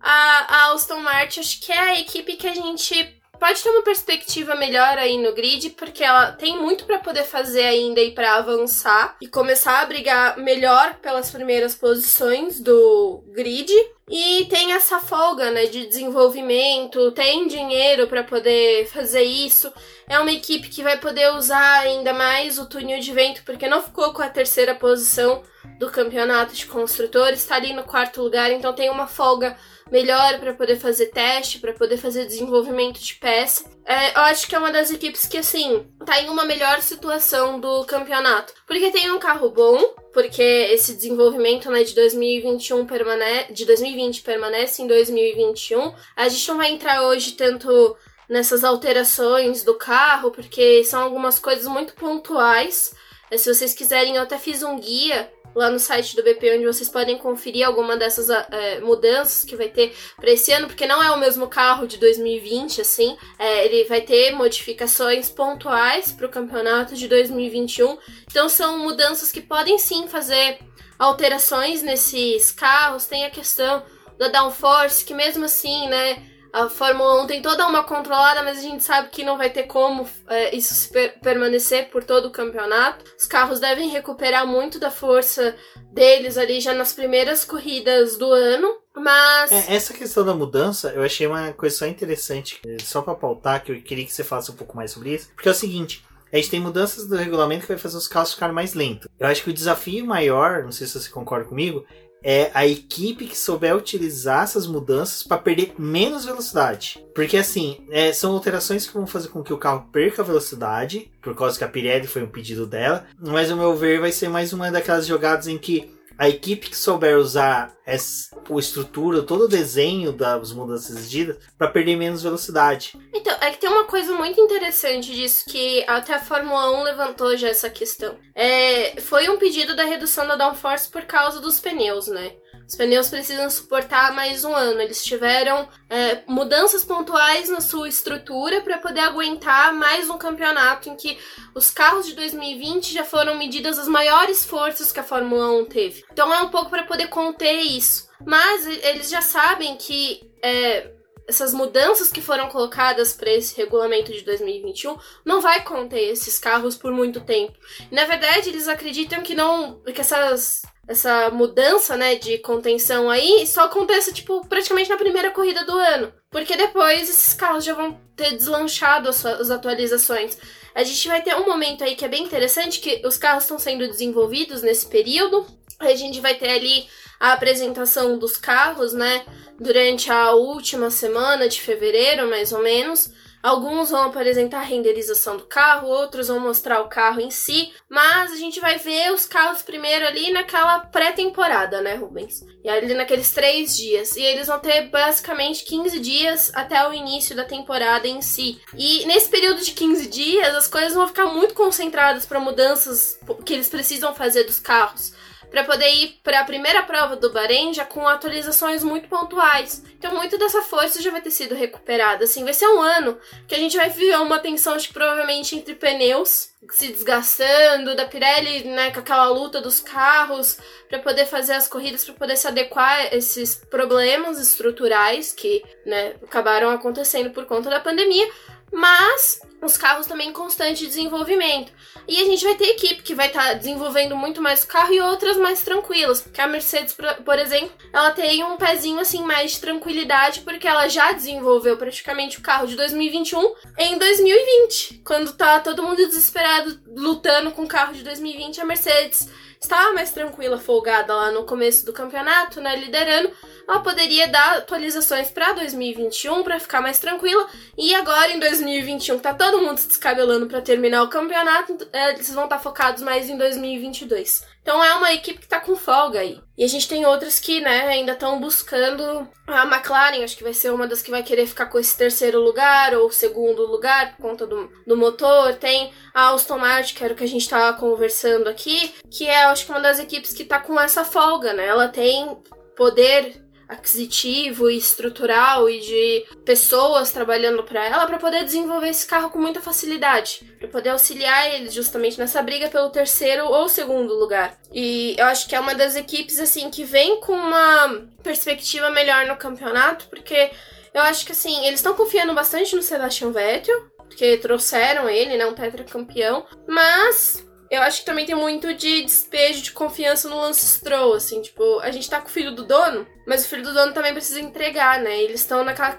[0.00, 3.82] a, a Aston Martin acho que é a equipe que a gente pode ter uma
[3.82, 8.36] perspectiva melhor aí no grid, porque ela tem muito para poder fazer ainda e para
[8.36, 13.68] avançar e começar a brigar melhor pelas primeiras posições do grid.
[14.08, 19.72] E tem essa folga, né, de desenvolvimento, tem dinheiro para poder fazer isso.
[20.08, 23.82] É uma equipe que vai poder usar ainda mais o túnel de vento, porque não
[23.82, 25.42] ficou com a terceira posição
[25.78, 29.56] do campeonato de construtores, está ali no quarto lugar, então tem uma folga
[29.90, 33.70] melhor para poder fazer teste, para poder fazer desenvolvimento de peça.
[33.84, 37.60] É, eu acho que é uma das equipes que, assim, tá em uma melhor situação
[37.60, 38.54] do campeonato.
[38.66, 44.82] Porque tem um carro bom, porque esse desenvolvimento né, de 2021 permanece, de 2020 permanece
[44.82, 45.92] em 2021.
[46.16, 47.94] A gente não vai entrar hoje tanto
[48.28, 52.94] nessas alterações do carro, porque são algumas coisas muito pontuais.
[53.30, 56.66] É, se vocês quiserem, eu até fiz um guia lá no site do BP, onde
[56.66, 61.02] vocês podem conferir alguma dessas é, mudanças que vai ter para esse ano, porque não
[61.02, 63.16] é o mesmo carro de 2020, assim.
[63.38, 67.98] É, ele vai ter modificações pontuais para o campeonato de 2021.
[68.30, 70.58] Então são mudanças que podem sim fazer
[70.98, 73.06] alterações nesses carros.
[73.06, 73.82] Tem a questão
[74.18, 76.31] da downforce, que mesmo assim, né?
[76.52, 79.62] A Fórmula 1 tem toda uma controlada, mas a gente sabe que não vai ter
[79.64, 83.04] como é, isso per permanecer por todo o campeonato.
[83.18, 85.56] Os carros devem recuperar muito da força
[85.92, 88.76] deles ali já nas primeiras corridas do ano.
[88.94, 89.50] Mas.
[89.50, 93.72] É, essa questão da mudança, eu achei uma coisa só interessante, só para pautar, que
[93.72, 95.30] eu queria que você falasse um pouco mais sobre isso.
[95.34, 96.04] Porque é o seguinte.
[96.32, 99.06] A gente tem mudanças do regulamento que vai fazer os carros ficarem mais lentos.
[99.20, 101.84] Eu acho que o desafio maior, não sei se você concorda comigo,
[102.22, 107.04] é a equipe que souber utilizar essas mudanças para perder menos velocidade.
[107.14, 111.34] Porque assim, é, são alterações que vão fazer com que o carro perca velocidade, por
[111.34, 113.06] causa que a Pirelli foi um pedido dela.
[113.18, 115.90] Mas, ao meu ver, vai ser mais uma daquelas jogadas em que
[116.22, 121.96] a equipe que souber usar essa, estrutura, todo o desenho das mudanças exigidas para perder
[121.96, 122.96] menos velocidade.
[123.12, 127.36] Então, é que tem uma coisa muito interessante disso que até a Fórmula 1 levantou
[127.36, 128.16] já essa questão.
[128.36, 132.30] É, foi um pedido da redução da downforce por causa dos pneus, né?
[132.66, 134.80] Os pneus precisam suportar mais um ano.
[134.80, 140.96] Eles tiveram é, mudanças pontuais na sua estrutura para poder aguentar mais um campeonato em
[140.96, 141.18] que
[141.54, 146.04] os carros de 2020 já foram medidas as maiores forças que a Fórmula 1 teve.
[146.12, 148.08] Então é um pouco para poder conter isso.
[148.24, 150.92] Mas eles já sabem que é,
[151.26, 156.76] essas mudanças que foram colocadas para esse regulamento de 2021 não vai conter esses carros
[156.76, 157.52] por muito tempo.
[157.90, 163.62] Na verdade, eles acreditam que não que essas essa mudança, né, de contenção aí só
[163.62, 166.12] acontece, tipo, praticamente na primeira corrida do ano.
[166.30, 170.36] Porque depois esses carros já vão ter deslanchado as, suas, as atualizações.
[170.74, 173.58] A gente vai ter um momento aí que é bem interessante, que os carros estão
[173.58, 175.46] sendo desenvolvidos nesse período.
[175.78, 176.86] A gente vai ter ali
[177.20, 179.24] a apresentação dos carros, né,
[179.60, 183.10] durante a última semana de fevereiro, mais ou menos.
[183.42, 188.30] Alguns vão apresentar a renderização do carro, outros vão mostrar o carro em si, mas
[188.30, 192.44] a gente vai ver os carros primeiro ali naquela pré-temporada, né, Rubens?
[192.62, 194.16] E ali naqueles três dias.
[194.16, 198.60] E eles vão ter basicamente 15 dias até o início da temporada em si.
[198.78, 203.54] E nesse período de 15 dias, as coisas vão ficar muito concentradas para mudanças que
[203.54, 205.12] eles precisam fazer dos carros
[205.52, 209.84] para poder ir para a primeira prova do Bahrein já com atualizações muito pontuais.
[209.98, 212.24] Então, muito dessa força já vai ter sido recuperada.
[212.24, 215.54] Assim, vai ser um ano que a gente vai viver uma tensão, acho que provavelmente
[215.54, 221.54] entre pneus se desgastando, da Pirelli, né, com aquela luta dos carros para poder fazer
[221.54, 227.46] as corridas, para poder se adequar a esses problemas estruturais que, né, acabaram acontecendo por
[227.46, 228.28] conta da pandemia
[228.72, 231.72] mas os carros também em constante desenvolvimento.
[232.08, 234.92] E a gente vai ter equipe que vai estar tá desenvolvendo muito mais o carro
[234.92, 239.52] e outras mais tranquilas, porque a Mercedes, por exemplo, ela tem um pezinho assim mais
[239.52, 245.60] de tranquilidade porque ela já desenvolveu praticamente o carro de 2021 em 2020, quando tá
[245.60, 249.28] todo mundo desesperado lutando com o carro de 2020, a Mercedes
[249.60, 253.30] estava mais tranquila, folgada lá no começo do campeonato, né, liderando,
[253.66, 257.46] ela poderia dar atualizações para 2021 para ficar mais tranquila.
[257.76, 262.10] E agora em 2021, que tá todo mundo se descabelando para terminar o campeonato, é,
[262.10, 264.52] eles vão estar tá focados mais em 2022.
[264.62, 266.40] Então é uma equipe que tá com folga aí.
[266.56, 269.28] E a gente tem outras que, né, ainda estão buscando.
[269.46, 272.40] A McLaren, acho que vai ser uma das que vai querer ficar com esse terceiro
[272.40, 275.54] lugar ou segundo lugar por conta do, do motor.
[275.54, 279.44] Tem a Aston Martin, que era o que a gente tava conversando aqui, que é,
[279.44, 281.66] acho que uma das equipes que tá com essa folga, né?
[281.66, 282.40] Ela tem
[282.76, 283.42] poder
[283.72, 289.38] aquisitivo e estrutural e de pessoas trabalhando para ela para poder desenvolver esse carro com
[289.38, 294.58] muita facilidade, para poder auxiliar eles justamente nessa briga pelo terceiro ou segundo lugar.
[294.72, 299.26] E eu acho que é uma das equipes assim que vem com uma perspectiva melhor
[299.26, 300.50] no campeonato, porque
[300.94, 305.46] eu acho que assim, eles estão confiando bastante no Sebastian Vettel, porque trouxeram ele, né,
[305.46, 310.66] um tetracampeão, mas eu acho que também tem muito de despejo de confiança no Lance
[310.66, 313.72] Stroll, assim, tipo, a gente tá com o filho do dono, mas o filho do
[313.72, 315.22] dono também precisa entregar, né?
[315.22, 315.96] Eles estão naquela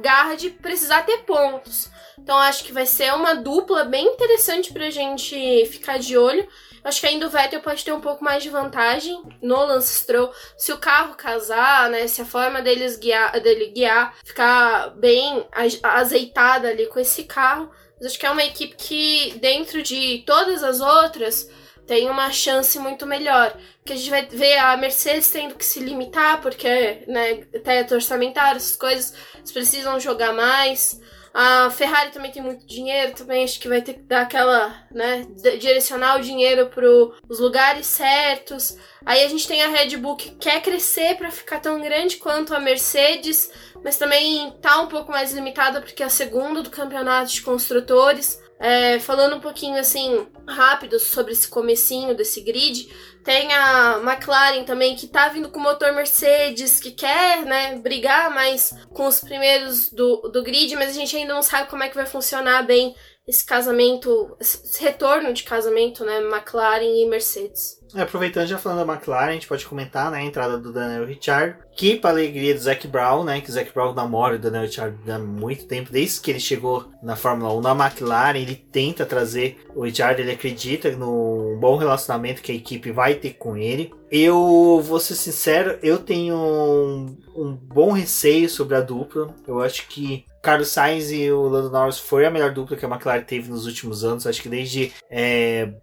[0.00, 1.90] garra de precisar ter pontos.
[2.16, 6.46] Então acho que vai ser uma dupla bem interessante pra gente ficar de olho.
[6.84, 10.32] Acho que ainda o Vettel pode ter um pouco mais de vantagem no Lance Stroll.
[10.56, 12.06] Se o carro casar, né?
[12.06, 15.44] Se a forma deles guiar, dele guiar ficar bem
[15.82, 20.62] azeitada ali com esse carro, mas acho que é uma equipe que, dentro de todas
[20.62, 21.50] as outras,
[21.86, 23.56] tem uma chance muito melhor.
[23.84, 28.58] Que a gente vai ver a Mercedes tendo que se limitar, porque, né, teto orçamentário,
[28.58, 31.00] essas coisas, eles precisam jogar mais.
[31.32, 35.26] A Ferrari também tem muito dinheiro, também acho que vai ter que dar aquela, né,
[35.58, 36.86] direcionar o dinheiro para
[37.28, 38.76] os lugares certos.
[39.04, 42.54] Aí a gente tem a Red Bull que quer crescer para ficar tão grande quanto
[42.54, 43.50] a Mercedes,
[43.82, 48.40] mas também tá um pouco mais limitada porque é a segunda do campeonato de construtores.
[48.60, 52.88] É, falando um pouquinho assim rápido sobre esse comecinho desse grid,
[53.22, 58.74] tem a McLaren também que tá vindo com motor Mercedes, que quer, né, brigar mais
[58.92, 61.94] com os primeiros do, do grid, mas a gente ainda não sabe como é que
[61.94, 62.96] vai funcionar bem
[63.28, 67.77] esse casamento, esse retorno de casamento, né, McLaren e Mercedes.
[67.94, 71.06] É, aproveitando já falando da McLaren, a gente pode comentar, né, a entrada do Daniel
[71.06, 74.64] Ricciardo, que para alegria do Zac Brown, né, que o Zac Brown namora o Daniel
[74.64, 79.06] Ricciardo há muito tempo, desde que ele chegou na Fórmula 1 na McLaren, ele tenta
[79.06, 83.90] trazer o Ricciardo, ele acredita no bom relacionamento que a equipe vai ter com ele.
[84.10, 89.34] Eu vou ser sincero, eu tenho um, um bom receio sobre a dupla.
[89.46, 92.88] Eu acho que Carlos Sainz e o Lando Norris foi a melhor dupla que a
[92.88, 94.26] McLaren teve nos últimos anos.
[94.26, 95.74] Acho que desde é,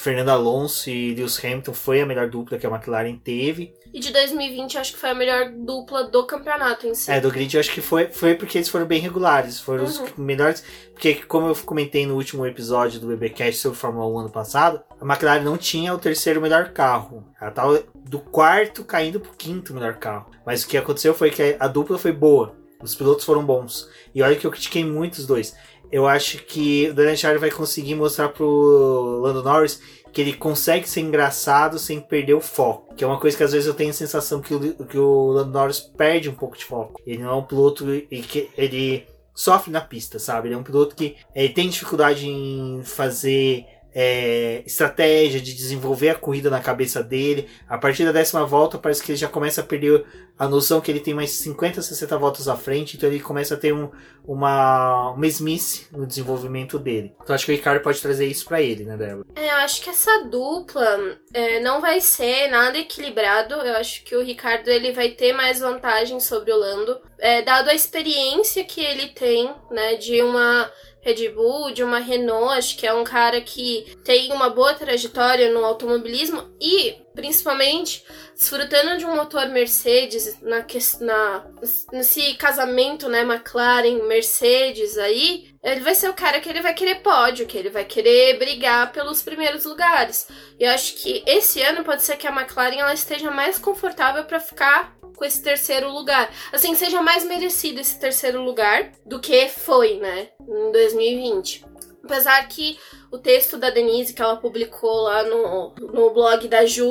[0.00, 3.74] Fernando Alonso e Lewis Hamilton foi a melhor dupla que a McLaren teve.
[3.92, 7.10] E de 2020 acho que foi a melhor dupla do campeonato em si.
[7.10, 9.58] É, do grid eu acho que foi, foi porque eles foram bem regulares.
[9.58, 10.04] Foram uhum.
[10.04, 10.62] os melhores.
[10.92, 15.04] Porque, como eu comentei no último episódio do BBcast sobre Fórmula 1 ano passado, a
[15.04, 17.24] McLaren não tinha o terceiro melhor carro.
[17.40, 20.30] Ela tava do quarto caindo pro quinto melhor carro.
[20.44, 22.54] Mas o que aconteceu foi que a dupla foi boa.
[22.82, 23.88] Os pilotos foram bons.
[24.14, 25.54] E olha que eu critiquei muito os dois.
[25.90, 29.80] Eu acho que o Daniel Charlie vai conseguir mostrar pro Lando Norris
[30.16, 32.94] que ele consegue ser engraçado sem perder o foco.
[32.94, 35.26] Que é uma coisa que às vezes eu tenho a sensação que o, que o
[35.26, 37.02] Lando Norris perde um pouco de foco.
[37.06, 40.48] Ele não é um piloto e que ele sofre na pista, sabe?
[40.48, 43.66] Ele é um piloto que ele tem dificuldade em fazer
[43.98, 47.48] é, estratégia de desenvolver a corrida na cabeça dele.
[47.66, 50.04] A partir da décima volta, parece que ele já começa a perder
[50.38, 53.56] a noção que ele tem mais 50, 60 voltas à frente, então ele começa a
[53.56, 53.90] ter um,
[54.22, 57.14] uma mesmice no desenvolvimento dele.
[57.22, 59.24] Então acho que o Ricardo pode trazer isso para ele, né, Débora?
[59.34, 63.54] É, eu acho que essa dupla é, não vai ser nada equilibrado.
[63.54, 67.70] Eu acho que o Ricardo ele vai ter mais vantagem sobre o Lando, é, dado
[67.70, 70.70] a experiência que ele tem, né, de uma
[71.06, 75.52] Red Bull, de uma Renault, acho que é um cara que tem uma boa trajetória
[75.52, 80.66] no automobilismo e, principalmente, desfrutando de um motor Mercedes na,
[81.00, 81.46] na,
[81.92, 86.96] nesse casamento, né, McLaren, Mercedes aí, ele vai ser o cara que ele vai querer
[86.96, 90.26] pódio, que ele vai querer brigar pelos primeiros lugares.
[90.58, 94.24] E eu acho que esse ano pode ser que a McLaren ela esteja mais confortável
[94.24, 96.30] para ficar com esse terceiro lugar.
[96.52, 101.64] Assim, seja mais merecido esse terceiro lugar do que foi, né, em 2020.
[102.04, 102.78] Apesar que
[103.10, 106.88] o texto da Denise que ela publicou lá no, no blog da Ju,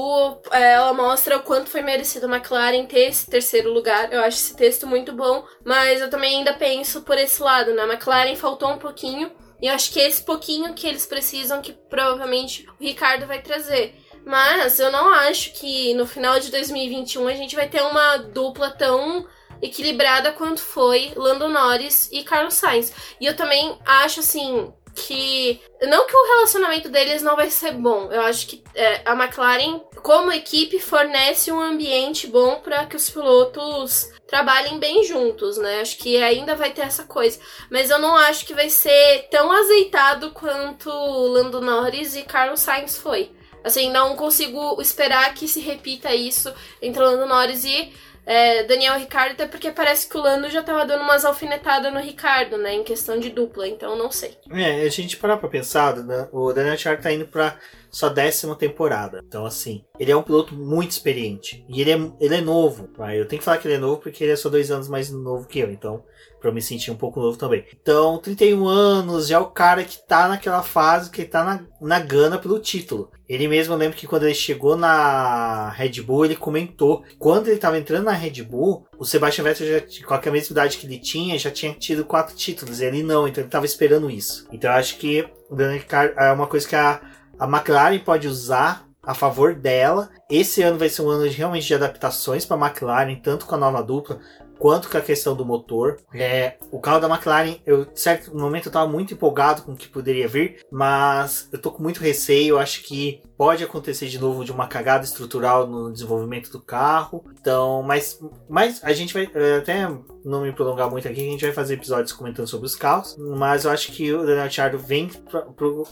[0.51, 4.11] é, ela mostra o quanto foi merecido a McLaren ter esse terceiro lugar.
[4.11, 7.83] Eu acho esse texto muito bom, mas eu também ainda penso por esse lado, né?
[7.83, 9.31] A McLaren faltou um pouquinho.
[9.61, 13.41] E eu acho que é esse pouquinho que eles precisam que provavelmente o Ricardo vai
[13.41, 13.95] trazer.
[14.25, 18.71] Mas eu não acho que no final de 2021 a gente vai ter uma dupla
[18.71, 19.27] tão
[19.61, 22.91] equilibrada quanto foi Lando Norris e Carlos Sainz.
[23.21, 28.09] E eu também acho assim que não que o relacionamento deles não vai ser bom.
[28.11, 33.09] Eu acho que é, a McLaren, como equipe, fornece um ambiente bom para que os
[33.09, 35.81] pilotos trabalhem bem juntos, né?
[35.81, 37.39] Acho que ainda vai ter essa coisa.
[37.69, 42.97] Mas eu não acho que vai ser tão azeitado quanto Lando Norris e Carlos Sainz
[42.97, 43.31] foi.
[43.65, 47.91] Assim, não consigo esperar que se repita isso entre Lando Norris e
[48.25, 51.99] é, Daniel Ricardo, até porque parece que o Lando já tava dando umas alfinetadas no
[51.99, 52.73] Ricardo, né?
[52.73, 54.37] Em questão de dupla, então não sei.
[54.51, 57.57] É, a gente parar pra pensar, né, o Daniel Ricardo tá indo pra
[57.95, 59.23] sua décima temporada.
[59.25, 61.65] Então, assim, ele é um piloto muito experiente.
[61.69, 62.89] E ele é, ele é novo.
[62.89, 63.15] Tá?
[63.15, 65.09] Eu tenho que falar que ele é novo porque ele é só dois anos mais
[65.09, 65.71] novo que eu.
[65.71, 66.03] Então,
[66.41, 67.65] para eu me sentir um pouco novo também.
[67.81, 71.99] Então, 31 anos, já é o cara que tá naquela fase que tá na, na
[72.01, 73.09] gana pelo título.
[73.29, 77.57] Ele mesmo, eu lembro que quando ele chegou na Red Bull, ele comentou, quando ele
[77.57, 80.99] tava entrando na Red Bull, o Sebastian Vettel já, com a mesma idade que ele
[80.99, 84.45] tinha, já tinha tido quatro títulos, ele não, então ele tava esperando isso.
[84.51, 87.01] Então eu acho que o Daniel Ricciardo é uma coisa que a,
[87.39, 90.09] a McLaren pode usar a favor dela.
[90.29, 93.55] Esse ano vai ser um ano de, realmente de adaptações para a McLaren, tanto com
[93.55, 94.19] a nova dupla
[94.57, 95.97] quanto com a questão do motor.
[96.13, 99.87] É, o carro da McLaren, eu, certo momento eu estava muito empolgado com o que
[99.87, 102.57] poderia vir, mas eu tô com muito receio.
[102.57, 107.23] Acho que pode acontecer de novo de uma cagada estrutural no desenvolvimento do carro.
[107.39, 109.87] Então, mas, mas a gente vai é, até
[110.23, 113.15] não me prolongar muito aqui, a gente vai fazer episódios comentando sobre os carros.
[113.17, 115.09] Mas eu acho que o Daniel Ricciardo vem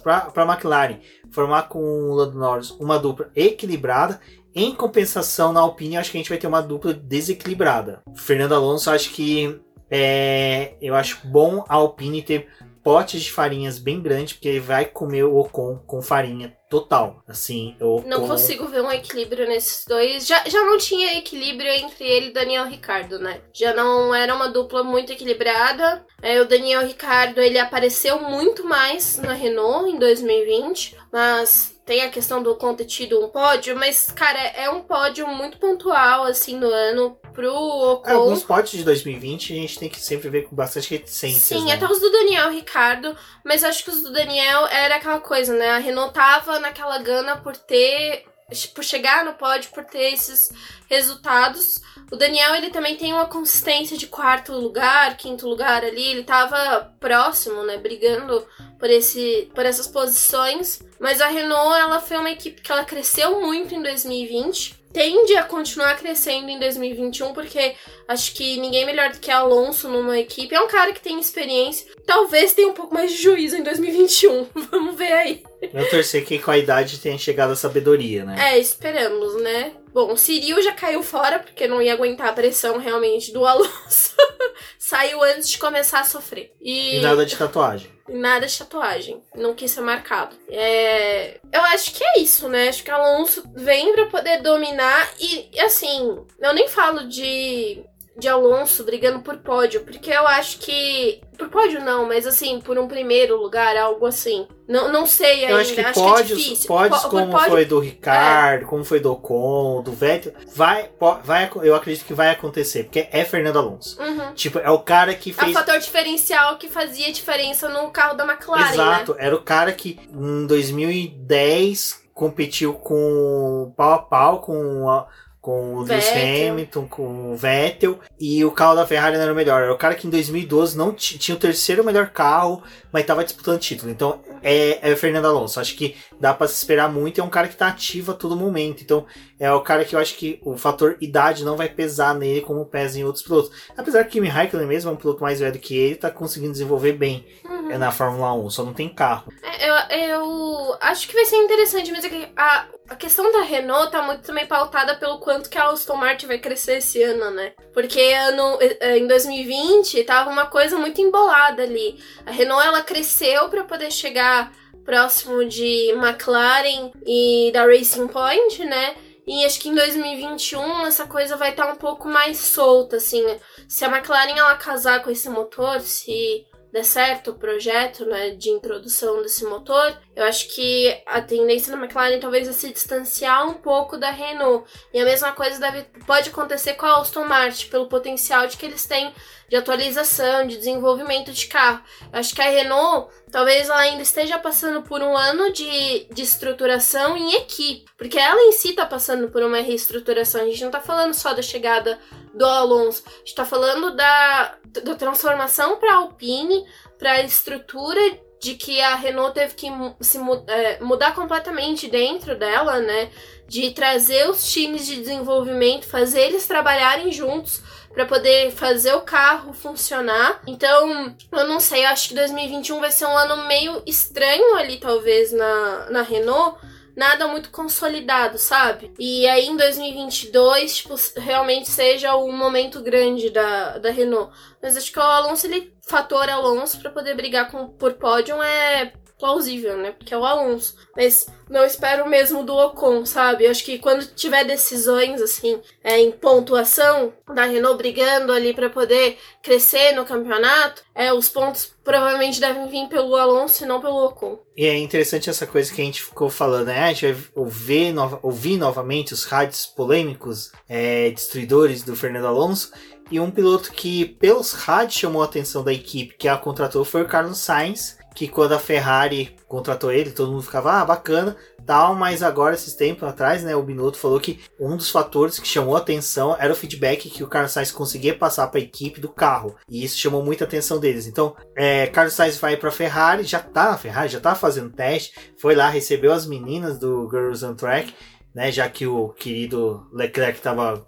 [0.03, 0.99] para a McLaren
[1.31, 4.19] formar com o Lando Norris uma dupla equilibrada
[4.55, 8.01] em compensação, na Alpine, acho que a gente vai ter uma dupla desequilibrada.
[8.15, 12.47] Fernando Alonso, acho que é, eu acho bom a Alpine ter
[12.83, 17.23] potes de farinhas bem grandes, porque ele vai comer o Ocon com farinha total.
[17.27, 20.27] Assim, eu não consigo ver um equilíbrio nesses dois.
[20.27, 23.41] Já, já não tinha equilíbrio entre ele e Daniel Ricardo, né?
[23.53, 26.05] Já não era uma dupla muito equilibrada.
[26.21, 32.09] É, o Daniel Ricardo ele apareceu muito mais na Renault em 2020, mas tem a
[32.09, 36.57] questão do Ocon ter tido um pódio, mas, cara, é um pódio muito pontual, assim,
[36.57, 38.09] no ano pro Ocon.
[38.09, 41.57] É, alguns pódios de 2020 a gente tem que sempre ver com bastante reticência.
[41.57, 41.73] Sim, né?
[41.73, 45.71] até os do Daniel Ricardo, mas acho que os do Daniel era aquela coisa, né?
[45.71, 48.25] A Renault tava naquela gana por ter
[48.73, 50.51] por chegar no pódio, por ter esses
[50.89, 51.81] resultados.
[52.11, 56.03] O Daniel, ele também tem uma consistência de quarto lugar, quinto lugar ali.
[56.03, 57.77] Ele tava próximo, né?
[57.77, 58.45] Brigando
[58.77, 60.81] por, esse, por essas posições.
[60.99, 65.43] Mas a Renault, ela foi uma equipe que ela cresceu muito em 2020 tende a
[65.43, 67.73] continuar crescendo em 2021, porque
[68.07, 70.53] acho que ninguém melhor do que Alonso numa equipe.
[70.53, 71.87] É um cara que tem experiência.
[72.05, 74.47] Talvez tenha um pouco mais de juízo em 2021.
[74.71, 75.43] Vamos ver aí.
[75.61, 78.53] Eu torcer que com a idade tenha chegado a sabedoria, né?
[78.53, 79.73] É, esperamos, né?
[79.93, 84.15] Bom, o Cyril já caiu fora, porque não ia aguentar a pressão realmente do Alonso.
[84.77, 86.51] Saiu antes de começar a sofrer.
[86.61, 87.92] E, e nada de tatuagem.
[88.07, 89.23] Nada de tatuagem.
[89.33, 90.35] Não quis ser marcado.
[90.49, 91.39] É...
[91.51, 92.67] Eu acho que é isso, né?
[92.67, 95.09] Acho que Alonso vem pra poder dominar.
[95.19, 97.83] E, assim, eu nem falo de
[98.15, 101.21] de Alonso brigando por pódio, porque eu acho que.
[101.37, 104.47] Por pódio não, mas assim, por um primeiro lugar, algo assim.
[104.67, 105.51] Não, não sei ainda.
[105.51, 106.67] Eu acho que acho pódios, que é difícil.
[106.67, 108.67] pódios como pódio, foi do Ricardo, é.
[108.67, 110.89] como foi do Ocon, do Vettel, vai,
[111.23, 113.99] vai, eu acredito que vai acontecer, porque é Fernando Alonso.
[113.99, 114.33] Uhum.
[114.33, 115.47] Tipo, é o cara que fez.
[115.47, 118.73] É o fator diferencial que fazia diferença no carro da McLaren.
[118.73, 119.25] Exato, né?
[119.25, 125.07] era o cara que em 2010 competiu com pau a pau com a
[125.43, 129.35] com o Lewis Hamilton, com o Vettel, e o carro da Ferrari não era o
[129.35, 129.61] melhor.
[129.61, 133.59] Era o cara que em 2012 não tinha o terceiro melhor carro, mas estava disputando
[133.59, 133.91] título.
[133.91, 135.59] Então é, é o Fernando Alonso.
[135.59, 137.19] Acho que dá para se esperar muito.
[137.19, 138.83] É um cara que está ativo a todo momento.
[138.83, 139.05] Então
[139.37, 142.65] é o cara que eu acho que o fator idade não vai pesar nele como
[142.65, 143.51] pesa em outros pilotos.
[143.75, 146.93] Apesar que Kimi Raikkonen mesmo é um piloto mais velho que ele, está conseguindo desenvolver
[146.93, 147.77] bem uhum.
[147.77, 149.29] na Fórmula 1, só não tem carro.
[149.43, 153.91] É, eu, eu acho que vai ser interessante, mas é a, a questão da Renault
[153.91, 157.53] tá muito também pautada pelo quanto que a Aston Martin vai crescer esse ano, né?
[157.73, 161.97] Porque ano, é, em 2020 tava uma coisa muito embolada ali.
[162.25, 164.51] A Renault ela cresceu para poder chegar
[164.83, 168.95] próximo de McLaren e da Racing Point, né?
[169.25, 173.23] E acho que em 2021 essa coisa vai estar tá um pouco mais solta, assim.
[173.67, 178.49] Se a McLaren ela casar com esse motor, se der certo o projeto né, de
[178.49, 183.53] introdução desse motor, eu acho que a tendência da McLaren talvez é se distanciar um
[183.53, 184.67] pouco da Renault.
[184.91, 188.65] E a mesma coisa deve, pode acontecer com a Aston Martin, pelo potencial de que
[188.65, 189.13] eles têm
[189.47, 191.83] de atualização, de desenvolvimento de carro.
[192.11, 196.21] Eu acho que a Renault talvez ela ainda esteja passando por um ano de, de
[196.21, 200.41] estruturação em equipe, porque ela em si está passando por uma reestruturação.
[200.41, 201.99] A gente não está falando só da chegada
[202.31, 206.63] do Alonso, a gente está falando da, da transformação para a Alpine,
[206.99, 207.99] para a estrutura
[208.39, 209.67] de que a Renault teve que
[210.01, 213.09] se é, mudar completamente dentro dela, né?
[213.47, 217.63] De trazer os times de desenvolvimento, fazer eles trabalharem juntos
[217.93, 220.41] para poder fazer o carro funcionar.
[220.47, 224.77] Então, eu não sei, eu acho que 2021 vai ser um ano meio estranho ali,
[224.77, 226.57] talvez, na, na Renault
[226.95, 228.93] nada muito consolidado, sabe?
[228.99, 234.31] E aí em 2022, tipo, realmente seja um momento grande da, da Renault.
[234.61, 238.93] Mas acho que o Alonso, ele, fator Alonso para poder brigar com, por pódio é
[239.17, 239.91] plausível, né?
[239.91, 240.75] Porque é o Alonso.
[240.95, 243.47] Mas não espero mesmo do Ocon, sabe?
[243.47, 249.17] Acho que quando tiver decisões, assim, é, em pontuação da Renault brigando ali para poder
[249.41, 254.39] crescer no campeonato, é, os pontos provavelmente devem vir pelo Alonso e não pelo Ocon.
[254.55, 256.79] E é interessante essa coisa que a gente ficou falando, né?
[256.79, 262.71] A gente vai ouvir, nova, ouvir novamente os rádios polêmicos, é, destruidores do Fernando Alonso.
[263.11, 267.03] E um piloto que, pelos rádios, chamou a atenção da equipe que a contratou foi
[267.03, 271.35] o Carlos Sainz, que quando a Ferrari contratou ele, todo mundo ficava, ah, bacana,
[271.65, 275.47] tal, mas agora, esses tempos atrás, né, o Binotto falou que um dos fatores que
[275.47, 278.99] chamou a atenção era o feedback que o Carlos Sainz conseguia passar para a equipe
[278.99, 281.07] do carro, e isso chamou muita atenção deles.
[281.07, 284.71] Então, é, Carlos Sainz vai para a Ferrari, já tá na Ferrari, já tá fazendo
[284.71, 287.93] teste, foi lá, recebeu as meninas do Girls on Track,
[288.33, 290.79] né, já que o querido Leclerc estava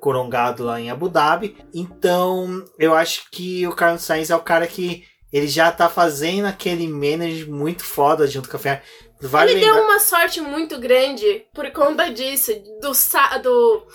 [0.00, 1.56] corongado lá em Abu Dhabi.
[1.72, 6.46] Então, eu acho que o Carlos Sainz é o cara que ele já tá fazendo
[6.46, 8.82] aquele manage muito foda junto com a Ferrari.
[9.20, 9.74] Vale ele lembrar...
[9.74, 12.92] deu uma sorte muito grande por conta disso, do,
[13.42, 13.86] do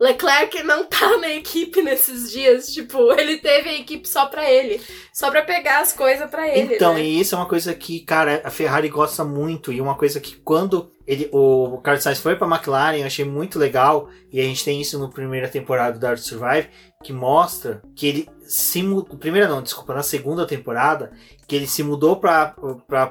[0.00, 2.66] Leclerc não tá na equipe nesses dias.
[2.72, 4.80] Tipo, ele teve a equipe só pra ele.
[5.12, 6.74] Só pra pegar as coisas pra ele.
[6.74, 7.02] Então, né?
[7.02, 9.72] e isso é uma coisa que, cara, a Ferrari gosta muito.
[9.72, 13.58] E uma coisa que quando ele, o Carlos Sainz foi pra McLaren, eu achei muito
[13.58, 14.08] legal.
[14.32, 16.68] E a gente tem isso na primeira temporada do Dark Survive,
[17.02, 19.16] que mostra que ele se mudou.
[19.16, 21.12] Primeira não, desculpa, na segunda temporada,
[21.46, 22.54] que ele se mudou para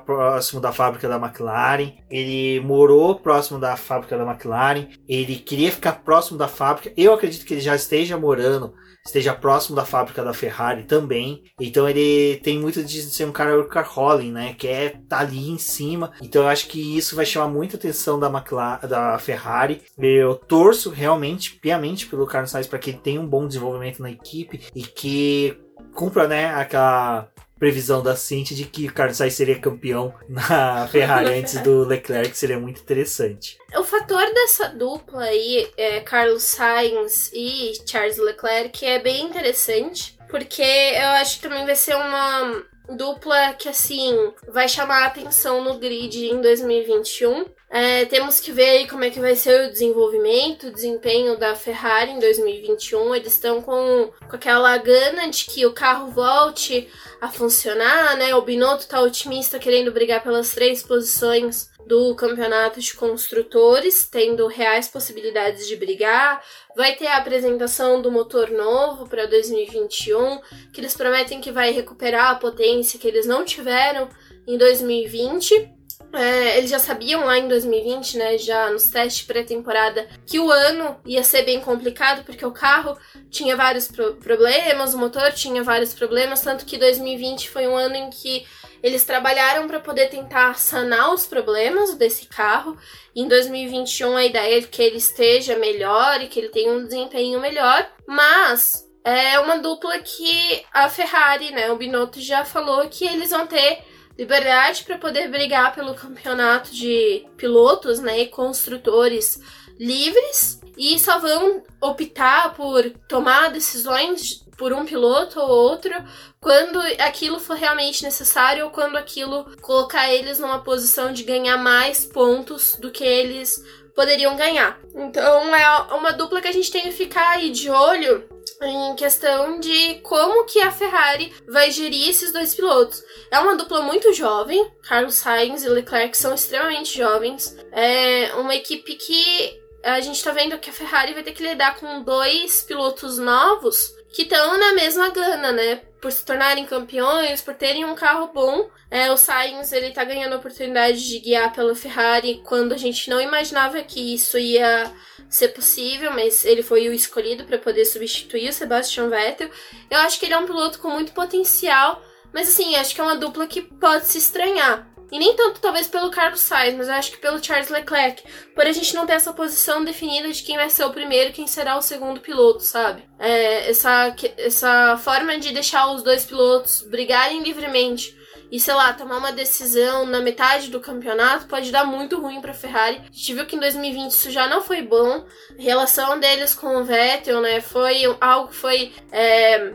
[0.06, 6.04] próximo da fábrica da McLaren, ele morou próximo da fábrica da McLaren, ele queria ficar
[6.04, 6.92] próximo da fábrica.
[6.98, 8.74] Eu acredito que ele já esteja morando,
[9.06, 11.44] esteja próximo da fábrica da Ferrari também.
[11.60, 14.56] Então ele tem muito de ser um cara workaholic, né?
[14.58, 16.12] Que é tá ali em cima.
[16.22, 19.82] Então eu acho que isso vai chamar muita atenção da McLaren, da Ferrari.
[19.98, 24.10] Eu torço realmente, piamente pelo Carlos Sainz para que ele tenha um bom desenvolvimento na
[24.10, 25.58] equipe e que
[25.94, 27.28] cumpra, né, aquela
[27.58, 32.60] previsão da Cinti de que Carlos Sainz seria campeão na Ferrari antes do Leclerc, seria
[32.60, 33.58] muito interessante.
[33.76, 40.62] O fator dessa dupla aí, é, Carlos Sainz e Charles Leclerc, é bem interessante, porque
[40.62, 45.80] eu acho que também vai ser uma dupla que, assim, vai chamar a atenção no
[45.80, 47.46] grid em 2021.
[47.76, 51.56] É, temos que ver aí como é que vai ser o desenvolvimento, o desempenho da
[51.56, 53.16] Ferrari em 2021.
[53.16, 56.88] Eles estão com, com aquela gana de que o carro volte
[57.20, 58.36] a funcionar, né?
[58.36, 64.88] O Binotto tá otimista, querendo brigar pelas três posições do campeonato de construtores, tendo reais
[64.88, 66.44] possibilidades de brigar.
[66.76, 72.30] Vai ter a apresentação do motor novo para 2021, que eles prometem que vai recuperar
[72.30, 74.08] a potência que eles não tiveram
[74.46, 75.83] em 2020.
[76.16, 80.96] É, eles já sabiam lá em 2020, né, já nos testes pré-temporada, que o ano
[81.06, 82.96] ia ser bem complicado, porque o carro
[83.32, 87.96] tinha vários pro problemas, o motor tinha vários problemas, tanto que 2020 foi um ano
[87.96, 88.46] em que
[88.84, 92.78] Eles trabalharam para poder tentar sanar os problemas desse carro.
[93.16, 97.40] Em 2021 a ideia é que ele esteja melhor e que ele tenha um desempenho
[97.40, 103.30] melhor, mas é uma dupla que a Ferrari, né, o Binotto já falou que eles
[103.30, 103.80] vão ter
[104.18, 109.40] liberdade para poder brigar pelo campeonato de pilotos, né, e construtores
[109.80, 110.62] livres.
[110.78, 115.94] E só vão optar por tomar decisões por um piloto ou outro
[116.40, 122.06] quando aquilo for realmente necessário ou quando aquilo colocar eles numa posição de ganhar mais
[122.06, 123.64] pontos do que eles
[123.96, 124.80] poderiam ganhar.
[124.96, 128.28] Então é uma dupla que a gente tem que ficar aí de olho
[128.62, 133.04] em questão de como que a Ferrari vai gerir esses dois pilotos.
[133.30, 137.58] É uma dupla muito jovem, Carlos Sainz e Leclerc são extremamente jovens.
[137.72, 141.78] É uma equipe que a gente tá vendo que a Ferrari vai ter que lidar
[141.78, 145.82] com dois pilotos novos que estão na mesma gana, né?
[146.04, 148.70] Por se tornarem campeões, por terem um carro bom.
[148.92, 153.10] É, o Sainz, ele tá ganhando a oportunidade de guiar pela Ferrari quando a gente
[153.10, 154.94] não imaginava que isso ia
[155.30, 159.50] ser possível, mas ele foi o escolhido para poder substituir o Sebastian Vettel.
[159.90, 163.04] Eu acho que ele é um piloto com muito potencial, mas assim, acho que é
[163.06, 164.93] uma dupla que pode se estranhar.
[165.14, 168.24] E nem tanto talvez pelo Carlos Sainz, mas eu acho que pelo Charles Leclerc.
[168.56, 171.34] Por a gente não ter essa posição definida de quem vai ser o primeiro e
[171.34, 173.08] quem será o segundo piloto, sabe?
[173.20, 178.18] É, essa, essa forma de deixar os dois pilotos brigarem livremente
[178.52, 182.52] e, sei lá, tomar uma decisão na metade do campeonato pode dar muito ruim para
[182.52, 182.98] Ferrari.
[182.98, 185.28] A gente viu que em 2020 isso já não foi bom.
[185.60, 189.74] A relação deles com o Vettel, né, foi algo que foi é,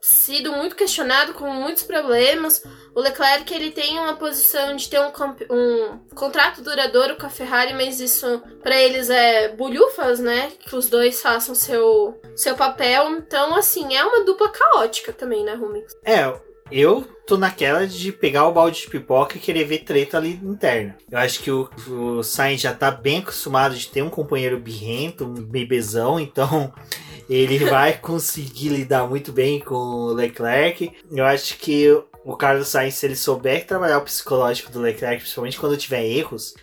[0.00, 2.62] sido muito questionado, com muitos problemas.
[2.94, 5.10] O Leclerc ele tem uma posição de ter um,
[5.50, 10.50] um contrato duradouro com a Ferrari, mas isso para eles é bulhufas, né?
[10.58, 13.10] Que os dois façam seu, seu papel.
[13.10, 15.84] Então, assim, é uma dupla caótica também, né, Rumi?
[16.04, 16.32] É,
[16.70, 20.96] eu tô naquela de pegar o balde de pipoca e querer ver treta ali interna.
[21.10, 25.24] Eu acho que o, o Sainz já tá bem acostumado de ter um companheiro birrento,
[25.24, 26.72] um bebezão, então
[27.28, 30.92] ele vai conseguir lidar muito bem com o Leclerc.
[31.10, 31.86] Eu acho que
[32.30, 36.54] o Carlos Sainz, se ele souber trabalhar o psicológico do Leclerc, principalmente quando tiver erros,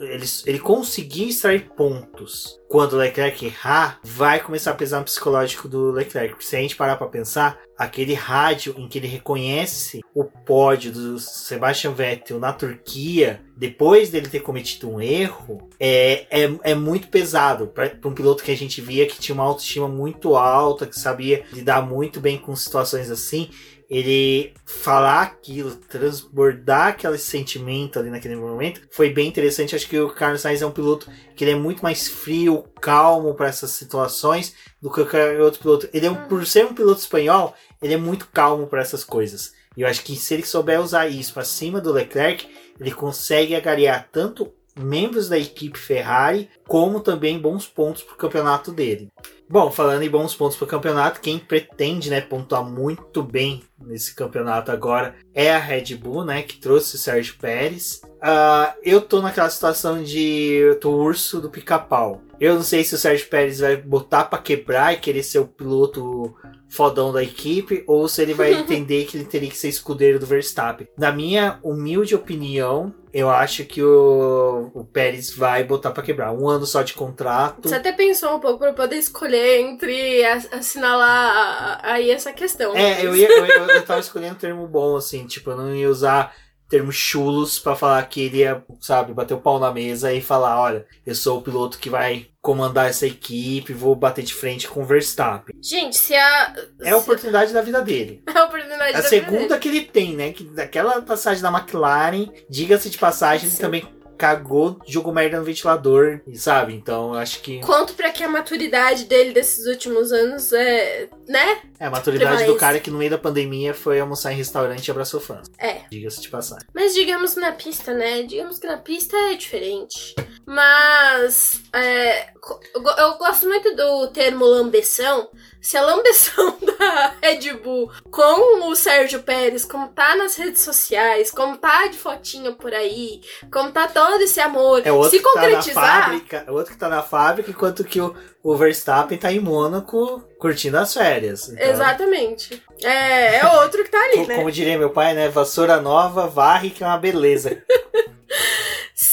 [0.00, 2.58] ele, ele conseguir extrair pontos.
[2.66, 6.42] Quando o Leclerc errar, vai começar a pesar no psicológico do Leclerc.
[6.42, 11.18] Se a gente parar para pensar, aquele rádio em que ele reconhece o pódio do
[11.18, 17.68] Sebastian Vettel na Turquia, depois dele ter cometido um erro, é, é, é muito pesado
[17.68, 21.44] para um piloto que a gente via que tinha uma autoestima muito alta, que sabia
[21.52, 23.50] lidar muito bem com situações assim
[23.88, 29.74] ele falar aquilo, transbordar aquele sentimento ali naquele momento, foi bem interessante.
[29.76, 33.34] Acho que o Carlos Sainz é um piloto que ele é muito mais frio, calmo
[33.34, 35.88] para essas situações do que qualquer outro piloto.
[35.92, 39.52] Ele é um, por ser um piloto espanhol, ele é muito calmo para essas coisas.
[39.76, 43.54] E eu acho que se ele souber usar isso para cima do Leclerc, ele consegue
[43.54, 49.10] agariar tanto membros da equipe Ferrari, como também bons pontos para o campeonato dele.
[49.54, 54.12] Bom, falando em bons pontos para o campeonato, quem pretende né, pontuar muito bem nesse
[54.12, 58.02] campeonato agora é a Red Bull, né, que trouxe o Sérgio Pérez.
[58.04, 62.20] Uh, eu tô naquela situação de eu tô urso do pica-pau.
[62.40, 65.46] Eu não sei se o Sérgio Pérez vai botar para quebrar e querer ser o
[65.46, 66.34] piloto
[66.68, 70.26] fodão da equipe, ou se ele vai entender que ele teria que ser escudeiro do
[70.26, 70.88] Verstappen.
[70.98, 76.32] Na minha humilde opinião, eu acho que o, o Pérez vai botar para quebrar.
[76.32, 77.68] Um ano só de contrato.
[77.68, 82.76] Você até pensou um pouco para poder escolher entre assinalar aí essa questão.
[82.76, 85.88] É, eu, ia, eu, eu, tava escolhendo um termo bom, assim, tipo, eu não ia
[85.88, 86.34] usar
[86.74, 90.60] termos chulos para falar que ele ia, sabe, bater o pau na mesa e falar,
[90.60, 94.82] olha, eu sou o piloto que vai comandar essa equipe, vou bater de frente com
[94.82, 95.54] o Verstappen.
[95.62, 96.52] Gente, se a
[96.82, 98.24] é a oportunidade da vida dele.
[98.34, 99.60] É a oportunidade a da segunda vida dele.
[99.60, 103.54] que ele tem, né, que daquela passagem da McLaren, diga-se de passagem, Sim.
[103.54, 106.74] ele também cagou, jogou merda no ventilador, sabe?
[106.74, 111.58] Então, eu acho que Quanto para que a maturidade dele desses últimos anos é, né?
[111.78, 114.90] é a maturidade do cara que no meio da pandemia foi almoçar em restaurante e
[114.90, 115.48] abraçou fãs.
[115.58, 115.82] É.
[115.90, 116.66] Diga-se de passagem.
[116.74, 118.22] Mas digamos na pista, né?
[118.22, 120.14] Digamos que na pista é diferente.
[120.46, 122.28] Mas é,
[122.74, 125.28] eu go- eu gosto muito do termo lambeção.
[125.60, 131.30] Se a lambeção da Red Bull com o Sérgio Pérez, como tá nas redes sociais,
[131.30, 135.24] como tá de fotinho por aí, como tá todo esse amor, É outro se que
[135.24, 136.02] tá na concretizar.
[136.02, 139.40] fábrica, é o outro que tá na fábrica, enquanto que o, o Verstappen tá em
[139.40, 141.48] Mônaco curtindo as férias.
[141.48, 142.62] Então, Exatamente.
[142.82, 144.36] É, é outro que tá ali, né?
[144.36, 145.28] Como diria meu pai, né?
[145.28, 147.62] Vassoura nova, varre que é uma beleza.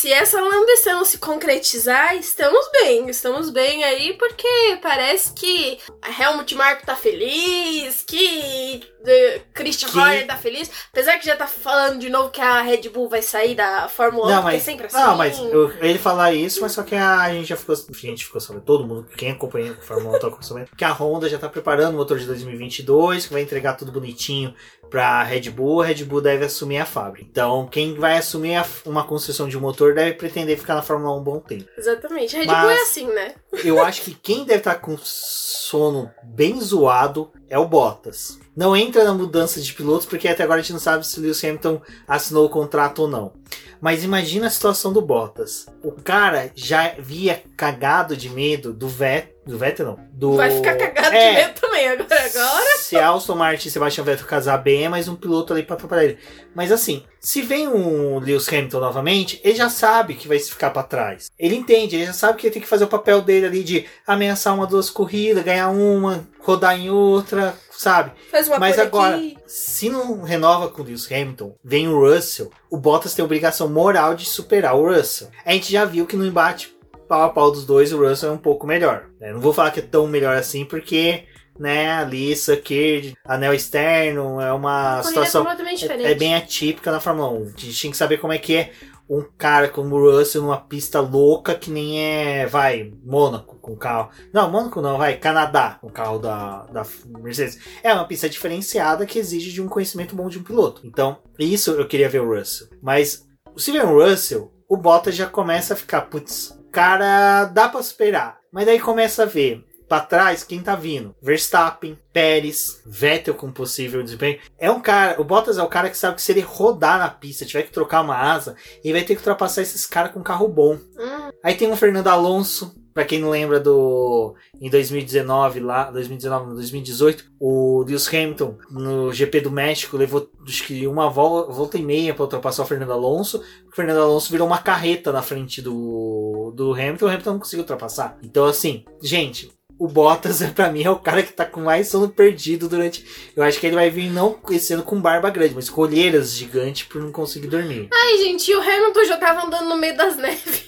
[0.02, 3.08] se essa ambição se concretizar, estamos bem.
[3.08, 4.48] Estamos bem aí, porque
[4.82, 10.72] parece que a Helmut Marko tá feliz, que The Christian Que- Horner tá feliz.
[10.92, 14.26] Apesar que já tá falando de novo que a Red Bull vai sair da Fórmula
[14.26, 14.98] 1, Não, porque mas, é sempre assim.
[14.98, 18.26] não, mas eu- ele falar isso, mas só que a, gente já ficou, a gente
[18.26, 21.38] ficou sabendo, todo mundo, quem acompanha a Fórmula 1 tá sabendo, que a Honda já
[21.38, 24.54] tá preparando o motor de 2022, que vai entregar tudo bonitinho
[24.92, 27.26] pra Red Bull, a Red Bull deve assumir a fábrica.
[27.32, 31.16] Então, quem vai assumir a- uma construção de um motor deve pretender ficar na Fórmula
[31.16, 31.66] 1 um bom tempo.
[31.78, 32.36] Exatamente.
[32.36, 33.34] A Red Mas- Bull é assim, né?
[33.64, 38.38] Eu acho que quem deve estar com sono bem zoado é o Bottas.
[38.56, 41.22] Não entra na mudança de pilotos, porque até agora a gente não sabe se o
[41.22, 43.32] Lewis Hamilton assinou o contrato ou não.
[43.80, 45.66] Mas imagina a situação do Bottas.
[45.82, 49.32] O cara já via cagado de medo do Vettel.
[49.48, 50.00] Do Vettel não.
[50.14, 50.36] Do...
[50.36, 52.26] Vai ficar cagado É, de medo também agora.
[52.26, 52.78] agora.
[52.78, 56.04] Se Aston Martin e Sebastian Vettel casar bem, é mais um piloto ali pra atrapalhar
[56.04, 56.20] ele.
[56.54, 60.82] Mas assim, se vem um Lewis Hamilton novamente, ele já sabe que vai ficar pra
[60.82, 61.30] trás.
[61.38, 63.86] Ele entende, ele já sabe que ele tem que fazer o papel dele ali de
[64.08, 68.12] ameaçar uma, duas corridas, ganhar uma, rodar em outra, sabe?
[68.32, 69.38] Faz uma Mas agora, aqui.
[69.46, 73.70] se não renova com o Lewis Hamilton, vem o Russell, o Bottas tem a obrigação
[73.70, 75.30] moral de superar o Russell.
[75.46, 76.76] A gente já viu que no embate
[77.08, 79.06] pau a pau dos dois, o Russell é um pouco melhor.
[79.20, 79.34] né?
[79.34, 81.26] Não vou falar que é tão melhor assim, porque,
[81.62, 87.30] né, ali, Sucker, anel externo, é uma Corrida situação é, é bem atípica na Fórmula
[87.30, 87.44] 1.
[87.44, 88.72] A gente tinha que saber como é que é
[89.08, 94.10] um cara como o Russell numa pista louca que nem é, vai, Mônaco com carro.
[94.34, 96.84] Não, Mônaco não, vai, Canadá com o carro da, da
[97.20, 97.60] Mercedes.
[97.84, 100.82] É uma pista diferenciada que exige de um conhecimento bom de um piloto.
[100.84, 102.70] Então, isso eu queria ver o Russell.
[102.82, 107.84] Mas, se vem o Russell, o Bottas já começa a ficar, putz, cara, dá pra
[107.84, 108.40] superar.
[108.52, 111.14] Mas daí começa a ver Pra trás, quem tá vindo?
[111.22, 114.40] Verstappen, Pérez, Vettel com possível desempenho.
[114.58, 117.10] É um cara, o Bottas é o cara que sabe que se ele rodar na
[117.10, 120.48] pista, tiver que trocar uma asa, ele vai ter que ultrapassar esses caras com carro
[120.48, 120.76] bom.
[120.76, 126.48] Hum, Aí tem o Fernando Alonso, pra quem não lembra do em 2019 lá, 2019,
[126.48, 131.78] não, 2018, o Lewis Hamilton no GP do México levou acho que uma volta, volta
[131.78, 133.44] e meia pra ultrapassar o Fernando Alonso.
[133.70, 137.64] O Fernando Alonso virou uma carreta na frente do do Hamilton, o Hamilton não conseguiu
[137.64, 138.18] ultrapassar.
[138.22, 139.52] Então assim, gente,
[139.82, 143.04] o Bottas, pra mim, é o cara que tá com mais sono perdido durante.
[143.36, 144.40] Eu acho que ele vai vir não
[144.72, 147.90] ano com barba grande, mas com olheiras gigantes por não conseguir dormir.
[147.92, 150.66] Ai, gente, e o Hamilton já tava andando no meio das neves.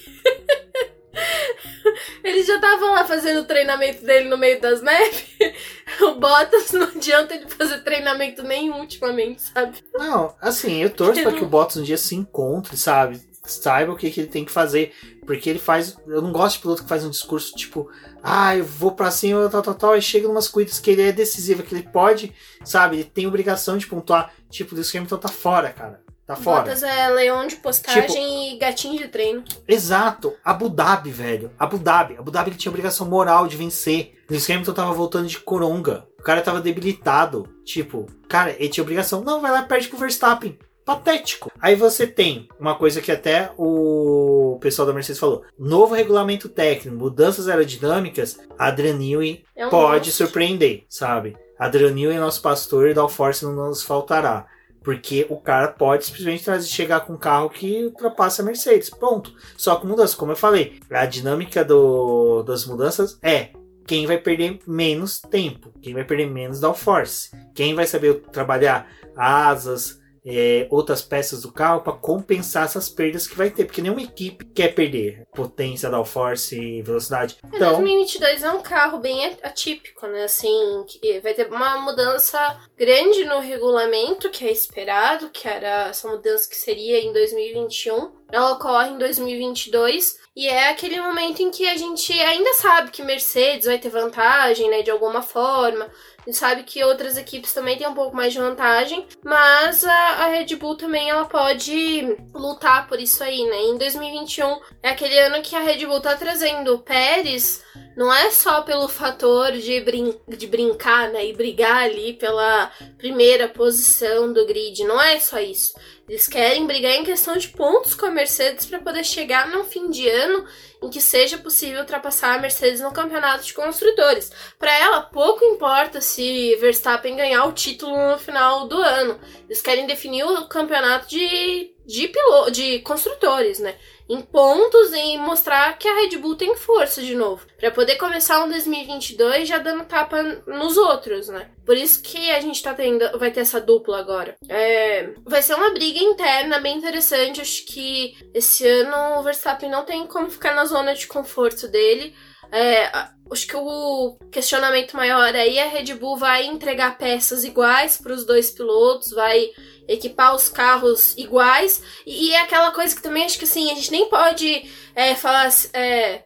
[2.23, 5.25] Ele já tava lá fazendo o treinamento dele no meio das neves.
[6.01, 9.77] O Bottas não adianta ele fazer treinamento nenhum ultimamente, sabe?
[9.93, 13.21] Não, assim, eu torço pra que o Bottas um dia se encontre, sabe?
[13.45, 14.93] Saiba o que, que ele tem que fazer.
[15.25, 15.97] Porque ele faz.
[16.07, 17.89] Eu não gosto de piloto que faz um discurso tipo,
[18.21, 19.91] ah, eu vou pra cima, tal, tal, tal.
[19.93, 22.33] Aí chega em umas corridas que ele é decisivo, que ele pode,
[22.63, 22.97] sabe?
[22.97, 24.31] Ele tem obrigação de pontuar.
[24.49, 26.01] Tipo, o Lewis Hamilton tá fora, cara.
[26.25, 26.61] Tá fora.
[26.61, 29.43] Bottas é leão de postagem Tipo- e gatinho de treino.
[29.67, 30.33] Exato.
[30.43, 31.51] Abu Dhabi, velho.
[31.59, 32.15] Abu Dhabi.
[32.17, 34.13] Abu Dhabi ele tinha obrigação moral de vencer.
[34.29, 36.07] Lewis Hamilton tava voltando de coronga.
[36.17, 37.49] O cara tava debilitado.
[37.65, 39.21] Tipo, cara, ele tinha obrigação.
[39.21, 40.57] Não, vai lá e perde pro Verstappen.
[40.85, 41.51] Patético.
[41.61, 46.97] Aí você tem uma coisa que até o pessoal da Mercedes falou: novo regulamento técnico,
[46.97, 48.39] mudanças aerodinâmicas.
[48.57, 50.25] Adrian Newey É um pode monstro.
[50.27, 51.37] surpreender, sabe?
[51.57, 54.45] Adrian Newey é nosso pastor e Dalforce não nos faltará.
[54.83, 58.89] Porque o cara pode simplesmente trazer, chegar com um carro que ultrapassa a Mercedes.
[58.89, 59.33] Ponto.
[59.55, 63.51] Só com mudança, como eu falei, a dinâmica do, das mudanças é
[63.87, 70.01] quem vai perder menos tempo, quem vai perder menos downforce, quem vai saber trabalhar asas,
[70.25, 74.45] é, outras peças do carro para compensar essas perdas que vai ter, porque nenhuma equipe
[74.45, 77.37] quer perder potência, downforce e velocidade.
[77.43, 80.23] É, Então, 2022 é um carro bem atípico, né?
[80.23, 80.85] Assim,
[81.21, 86.55] vai ter uma mudança grande no regulamento, que é esperado, que era essa mudança que
[86.55, 88.11] seria em 2021.
[88.31, 93.03] Ela ocorre em 2022 e é aquele momento em que a gente ainda sabe que
[93.03, 94.81] Mercedes vai ter vantagem, né?
[94.81, 95.85] De alguma forma.
[95.85, 99.93] A gente sabe que outras equipes também têm um pouco mais de vantagem, mas a,
[99.93, 103.61] a Red Bull também ela pode lutar por isso aí, né?
[103.63, 107.61] Em 2021 é aquele ano que a Red Bull tá trazendo o Pérez,
[107.95, 111.27] não é só pelo fator de, brin de brincar, né?
[111.27, 115.73] E brigar ali pela primeira posição do grid, não é só isso.
[116.07, 119.89] Eles querem brigar em questão de pontos com a Mercedes para poder chegar no fim
[119.89, 120.45] de ano
[120.81, 124.29] em que seja possível ultrapassar a Mercedes no campeonato de construtores.
[124.59, 129.17] Para ela, pouco importa se Verstappen ganhar o título no final do ano.
[129.45, 133.75] Eles querem definir o campeonato de de piloto, de construtores, né?
[134.09, 138.43] Em pontos e mostrar que a Red Bull tem força de novo, para poder começar
[138.43, 141.49] um 2022 já dando tapa nos outros, né?
[141.65, 144.35] Por isso que a gente tá tendo, vai ter essa dupla agora.
[144.49, 147.39] É, vai ser uma briga interna bem interessante.
[147.39, 152.13] Acho que esse ano o Verstappen não tem como ficar na zona de conforto dele.
[152.51, 152.91] É,
[153.31, 158.13] acho que o questionamento maior aí é a Red Bull vai entregar peças iguais para
[158.13, 159.49] os dois pilotos, vai
[159.87, 161.81] equipar os carros iguais.
[162.05, 165.15] E, e, é aquela coisa que também acho que assim, a gente nem pode é,
[165.15, 165.49] falar.
[165.73, 166.23] É,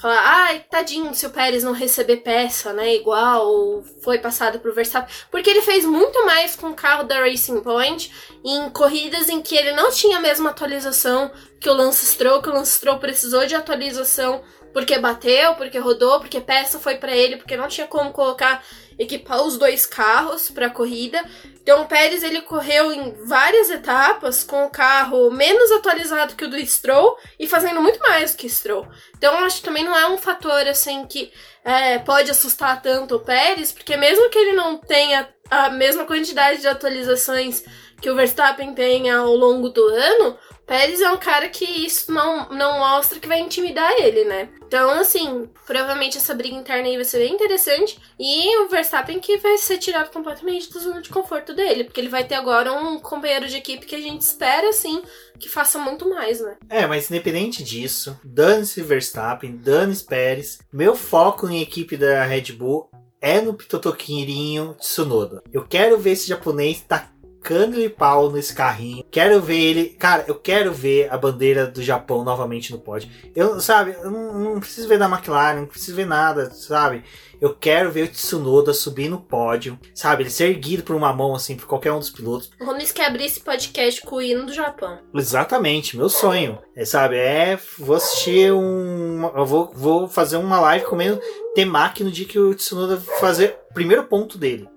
[0.00, 4.74] falar, ai, tadinho se o Pérez não receber peça, né, igual, ou foi passado pro
[4.74, 8.10] Verstappen, porque ele fez muito mais com o carro da Racing Point
[8.44, 11.30] em corridas em que ele não tinha a mesma atualização
[11.60, 14.42] que o Lance Stroll, que o Lance Stroll precisou de atualização
[14.72, 18.62] porque bateu, porque rodou, porque peça foi para ele, porque não tinha como colocar
[18.98, 21.22] equipar os dois carros para a corrida.
[21.62, 26.50] Então o Pérez ele correu em várias etapas com o carro menos atualizado que o
[26.50, 28.86] do Stroll e fazendo muito mais do que Stroll.
[29.16, 31.32] Então acho que também não é um fator assim que
[31.64, 36.60] é, pode assustar tanto o Pérez, porque mesmo que ele não tenha a mesma quantidade
[36.60, 37.64] de atualizações
[38.00, 42.48] que o Verstappen tem ao longo do ano, Pérez é um cara que isso não,
[42.48, 44.48] não mostra que vai intimidar ele, né?
[44.66, 48.00] Então, assim, provavelmente essa briga interna aí vai ser bem interessante.
[48.18, 51.84] E o Verstappen que vai ser tirado completamente da zona de conforto dele.
[51.84, 55.02] Porque ele vai ter agora um companheiro de equipe que a gente espera, assim,
[55.38, 56.56] que faça muito mais, né?
[56.68, 60.58] É, mas independente disso, dane-se Verstappen, dane-se Pérez.
[60.72, 62.90] Meu foco em equipe da Red Bull
[63.20, 65.42] é no Pitotoquirinho Tsunoda.
[65.52, 67.10] Eu quero ver esse japonês tá
[67.54, 69.04] de pau nesse carrinho.
[69.10, 69.84] Quero ver ele.
[69.90, 73.08] Cara, eu quero ver a bandeira do Japão novamente no pódio.
[73.34, 77.04] Eu, sabe, eu não, não preciso ver da McLaren, não preciso ver nada, sabe?
[77.40, 80.22] Eu quero ver o Tsunoda subir no pódio, sabe?
[80.22, 82.50] Ele ser erguido por uma mão, assim, por qualquer um dos pilotos.
[82.58, 84.98] O Ronis quer abrir esse podcast com o hino do Japão.
[85.14, 86.58] Exatamente, meu sonho.
[86.74, 87.16] É, sabe?
[87.16, 87.58] É.
[87.78, 89.30] Vou assistir um.
[89.36, 91.20] Eu vou, vou fazer uma live comendo
[91.54, 94.68] temaki no dia que o Tsunoda fazer o primeiro ponto dele.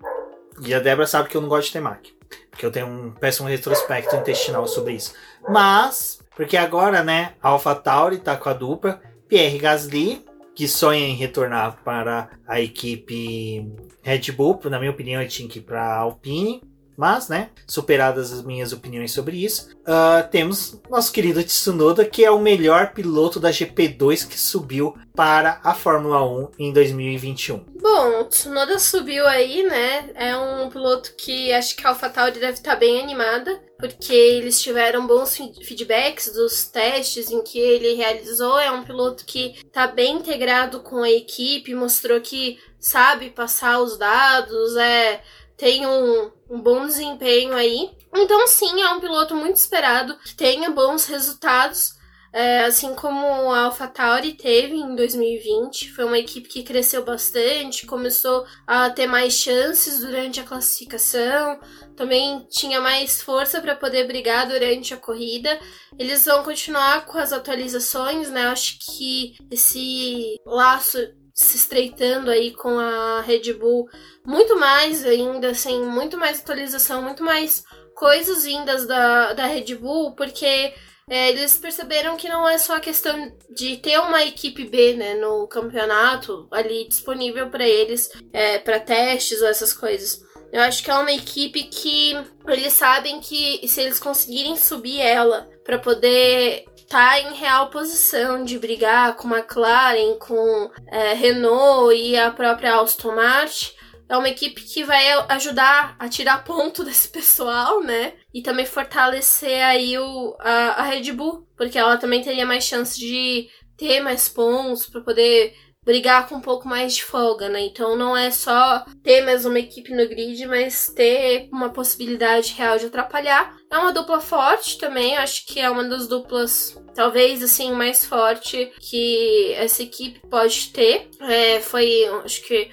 [0.62, 2.19] E a Débora sabe que eu não gosto de temaki
[2.58, 5.14] que eu tenho um péssimo retrospecto intestinal sobre isso.
[5.48, 10.26] Mas, porque agora, né, a AlphaTauri tá com a dupla, Pierre Gasly,
[10.56, 13.66] que sonha em retornar para a equipe
[14.02, 16.62] Red Bull, na minha opinião, ele tinha que ir para Alpine,
[17.00, 22.30] mas, né, superadas as minhas opiniões sobre isso, uh, temos nosso querido Tsunoda, que é
[22.30, 27.64] o melhor piloto da GP2 que subiu para a Fórmula 1 em 2021.
[27.82, 30.10] Bom, o Tsunoda subiu aí, né?
[30.14, 35.08] É um piloto que acho que a AlphaTauri deve estar bem animada, porque eles tiveram
[35.08, 38.60] bons feedbacks dos testes em que ele realizou.
[38.60, 43.98] É um piloto que está bem integrado com a equipe, mostrou que sabe passar os
[43.98, 45.22] dados, é
[45.60, 47.92] tem um, um bom desempenho aí.
[48.16, 52.00] Então, sim, é um piloto muito esperado, que tenha bons resultados.
[52.32, 58.46] É, assim como a AlphaTauri teve em 2020, foi uma equipe que cresceu bastante, começou
[58.68, 61.60] a ter mais chances durante a classificação,
[61.96, 65.60] também tinha mais força para poder brigar durante a corrida.
[65.98, 68.44] Eles vão continuar com as atualizações, né?
[68.44, 71.00] Acho que esse laço
[71.40, 73.90] se estreitando aí com a Red Bull
[74.26, 77.64] muito mais ainda, assim, muito mais atualização, muito mais
[77.96, 80.74] coisas vindas da, da Red Bull, porque
[81.10, 85.16] é, eles perceberam que não é só a questão de ter uma equipe B né,
[85.16, 90.22] no campeonato ali disponível para eles, é, para testes ou essas coisas.
[90.52, 92.14] Eu acho que é uma equipe que
[92.48, 98.58] eles sabem que se eles conseguirem subir ela para poder tá em real posição de
[98.58, 103.72] brigar com McLaren, com é, Renault e a própria Aston Martin.
[104.10, 108.14] É uma equipe que vai ajudar a tirar ponto desse pessoal, né?
[108.34, 113.00] E também fortalecer aí o, a, a Red Bull, porque ela também teria mais chance
[113.00, 115.54] de ter mais pontos para poder
[115.86, 117.62] brigar com um pouco mais de folga, né?
[117.62, 122.78] Então não é só ter mais uma equipe no grid, mas ter uma possibilidade real
[122.78, 123.59] de atrapalhar.
[123.72, 128.72] É uma dupla forte também, acho que é uma das duplas, talvez assim, mais forte
[128.80, 131.08] que essa equipe pode ter.
[131.22, 132.72] É, foi, acho que,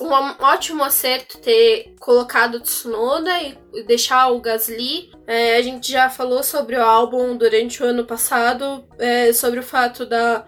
[0.00, 0.12] um
[0.44, 5.12] ótimo acerto ter colocado o Tsunoda e deixar o Gasly.
[5.28, 9.62] É, a gente já falou sobre o álbum durante o ano passado, é, sobre o
[9.62, 10.44] fato da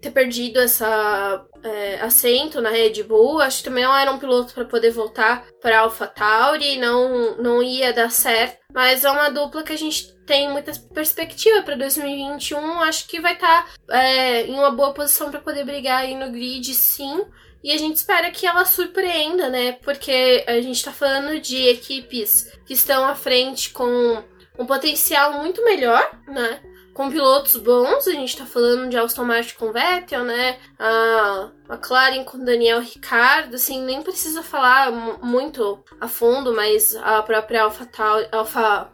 [0.00, 3.40] ter perdido essa é, assento na Red Bull.
[3.40, 7.92] Acho que também não era um piloto para poder voltar para AlphaTauri, não não ia
[7.92, 8.58] dar certo.
[8.72, 12.80] Mas é uma dupla que a gente tem muita perspectiva para 2021.
[12.80, 16.30] Acho que vai estar tá, é, em uma boa posição para poder brigar aí no
[16.30, 17.24] grid, sim.
[17.62, 19.72] E a gente espera que ela surpreenda, né?
[19.72, 24.22] Porque a gente tá falando de equipes que estão à frente com
[24.58, 26.60] um potencial muito melhor, né?
[27.00, 30.58] Com pilotos bons, a gente tá falando de Aston Martin com Vettel, né?
[30.78, 34.92] A McLaren com Daniel Ricciardo, assim, nem precisa falar
[35.22, 37.88] muito a fundo, mas a própria Alpha,
[38.30, 38.92] Alpha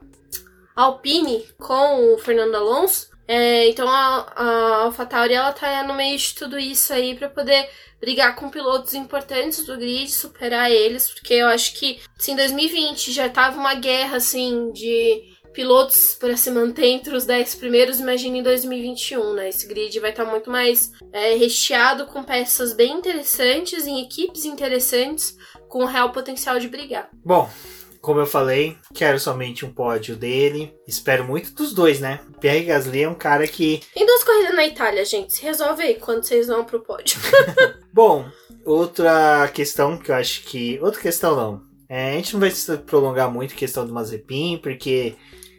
[0.76, 3.10] Alpine com o Fernando Alonso.
[3.26, 7.68] É, então a, a AlphaTauri ela tá no meio de tudo isso aí para poder
[8.00, 13.28] brigar com pilotos importantes do grid, superar eles, porque eu acho que assim, 2020 já
[13.28, 18.42] tava uma guerra assim de pilotos para se manter entre os 10 primeiros, imagine em
[18.42, 19.48] 2021, né?
[19.48, 24.44] Esse grid vai estar tá muito mais é, recheado com peças bem interessantes, em equipes
[24.44, 25.34] interessantes,
[25.66, 27.08] com real potencial de brigar.
[27.24, 27.48] Bom,
[28.02, 30.74] como eu falei, quero somente um pódio dele.
[30.86, 32.20] Espero muito dos dois, né?
[32.38, 33.80] Pierre Gasly é um cara que.
[33.96, 35.32] Em duas corridas na Itália, gente.
[35.32, 37.18] Se resolve aí quando vocês vão pro pódio.
[37.90, 38.26] Bom,
[38.62, 40.78] outra questão que eu acho que.
[40.82, 41.62] Outra questão não.
[41.88, 45.14] É, a gente não vai se prolongar muito a questão do Mazepin, porque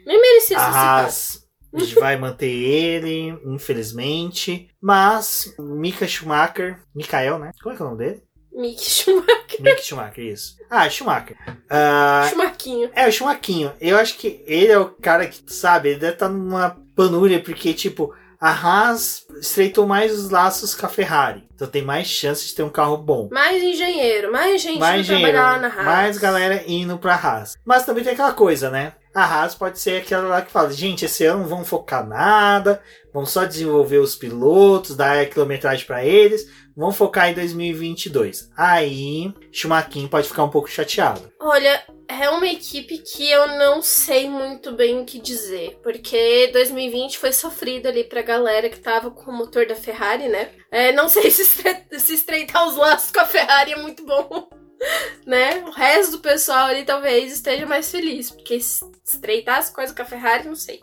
[0.08, 4.70] nem merecia a Haas a gente vai manter ele, infelizmente.
[4.82, 7.52] Mas, Mika Schumacher, Mikael, né?
[7.62, 8.24] Como é que é o nome dele?
[8.54, 9.62] Mick Schumacher.
[9.62, 10.56] Mick Schumacher, isso.
[10.70, 11.38] Ah, Schumacher.
[11.48, 12.90] Uh, Schumaquinho.
[12.96, 13.72] É, o Schumaquinho.
[13.80, 17.40] Eu acho que ele é o cara que, sabe, ele deve estar tá numa panúria,
[17.40, 21.48] porque, tipo, a Haas estreitou mais os laços com a Ferrari.
[21.54, 23.30] Então tem mais chance de ter um carro bom.
[23.32, 25.86] Mais engenheiro, mais gente mais engenheiro, trabalhar lá na Haas.
[25.86, 27.56] Mais galera indo pra Haas.
[27.66, 28.94] Mas também tem aquela coisa, né?
[29.18, 32.80] A Haas pode ser aquela lá que fala, gente, esse ano não vamos focar nada,
[33.12, 38.52] vamos só desenvolver os pilotos, dar a quilometragem para eles, vamos focar em 2022.
[38.56, 41.34] Aí, Schumacher pode ficar um pouco chateado.
[41.42, 47.18] Olha, é uma equipe que eu não sei muito bem o que dizer, porque 2020
[47.18, 50.52] foi sofrido ali pra galera que tava com o motor da Ferrari, né?
[50.70, 54.48] É, não sei se, se estreitar os laços com a Ferrari é muito bom.
[55.26, 55.64] né?
[55.66, 60.06] O resto do pessoal ali talvez esteja mais feliz, porque estreitar as coisas com a
[60.06, 60.82] Ferrari, não sei.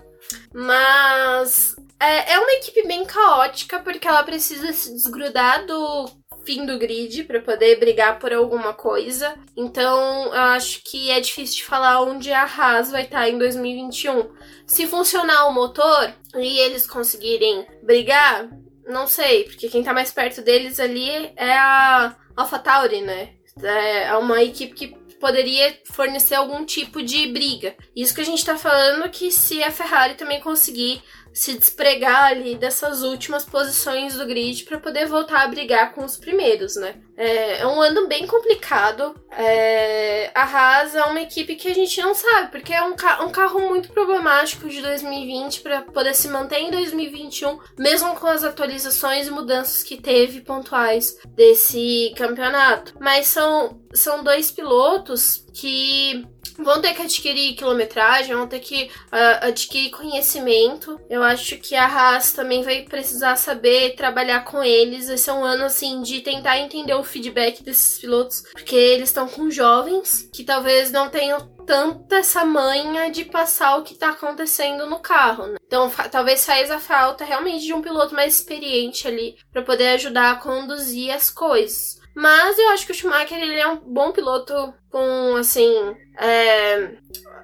[0.53, 6.11] Mas é, é uma equipe bem caótica, porque ela precisa se desgrudar do
[6.45, 9.34] fim do grid para poder brigar por alguma coisa.
[9.57, 13.38] Então, eu acho que é difícil de falar onde a Haas vai estar tá em
[13.38, 14.30] 2021.
[14.66, 18.49] Se funcionar o motor e eles conseguirem brigar,
[18.86, 23.30] não sei, porque quem tá mais perto deles ali é a AlphaTauri, né?
[23.62, 27.74] É, é uma equipe que poderia fornecer algum tipo de briga.
[27.96, 31.02] Isso que a gente tá falando que se a Ferrari também conseguir
[31.32, 36.16] se despregar ali dessas últimas posições do grid para poder voltar a brigar com os
[36.16, 36.94] primeiros, né?
[37.16, 39.14] É, é um ano bem complicado.
[39.30, 43.22] É, a Haas é uma equipe que a gente não sabe, porque é um, ca
[43.24, 48.44] um carro muito problemático de 2020 para poder se manter em 2021, mesmo com as
[48.44, 52.94] atualizações e mudanças que teve pontuais desse campeonato.
[53.00, 56.26] Mas são, são dois pilotos que
[56.58, 61.00] vão ter que adquirir quilometragem, vão ter que uh, adquirir conhecimento.
[61.08, 65.08] Eu acho que a Haas também vai precisar saber trabalhar com eles.
[65.08, 69.28] Esse é um ano assim de tentar entender o feedback desses pilotos, porque eles estão
[69.28, 74.86] com jovens que talvez não tenham tanta essa manha de passar o que tá acontecendo
[74.86, 75.57] no carro, né?
[75.66, 80.32] Então, talvez faz a falta realmente de um piloto mais experiente ali para poder ajudar
[80.32, 82.02] a conduzir as coisas.
[82.14, 86.96] Mas eu acho que o Schumacher ele é um bom piloto com, assim, é,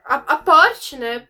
[0.04, 1.26] aporte, né?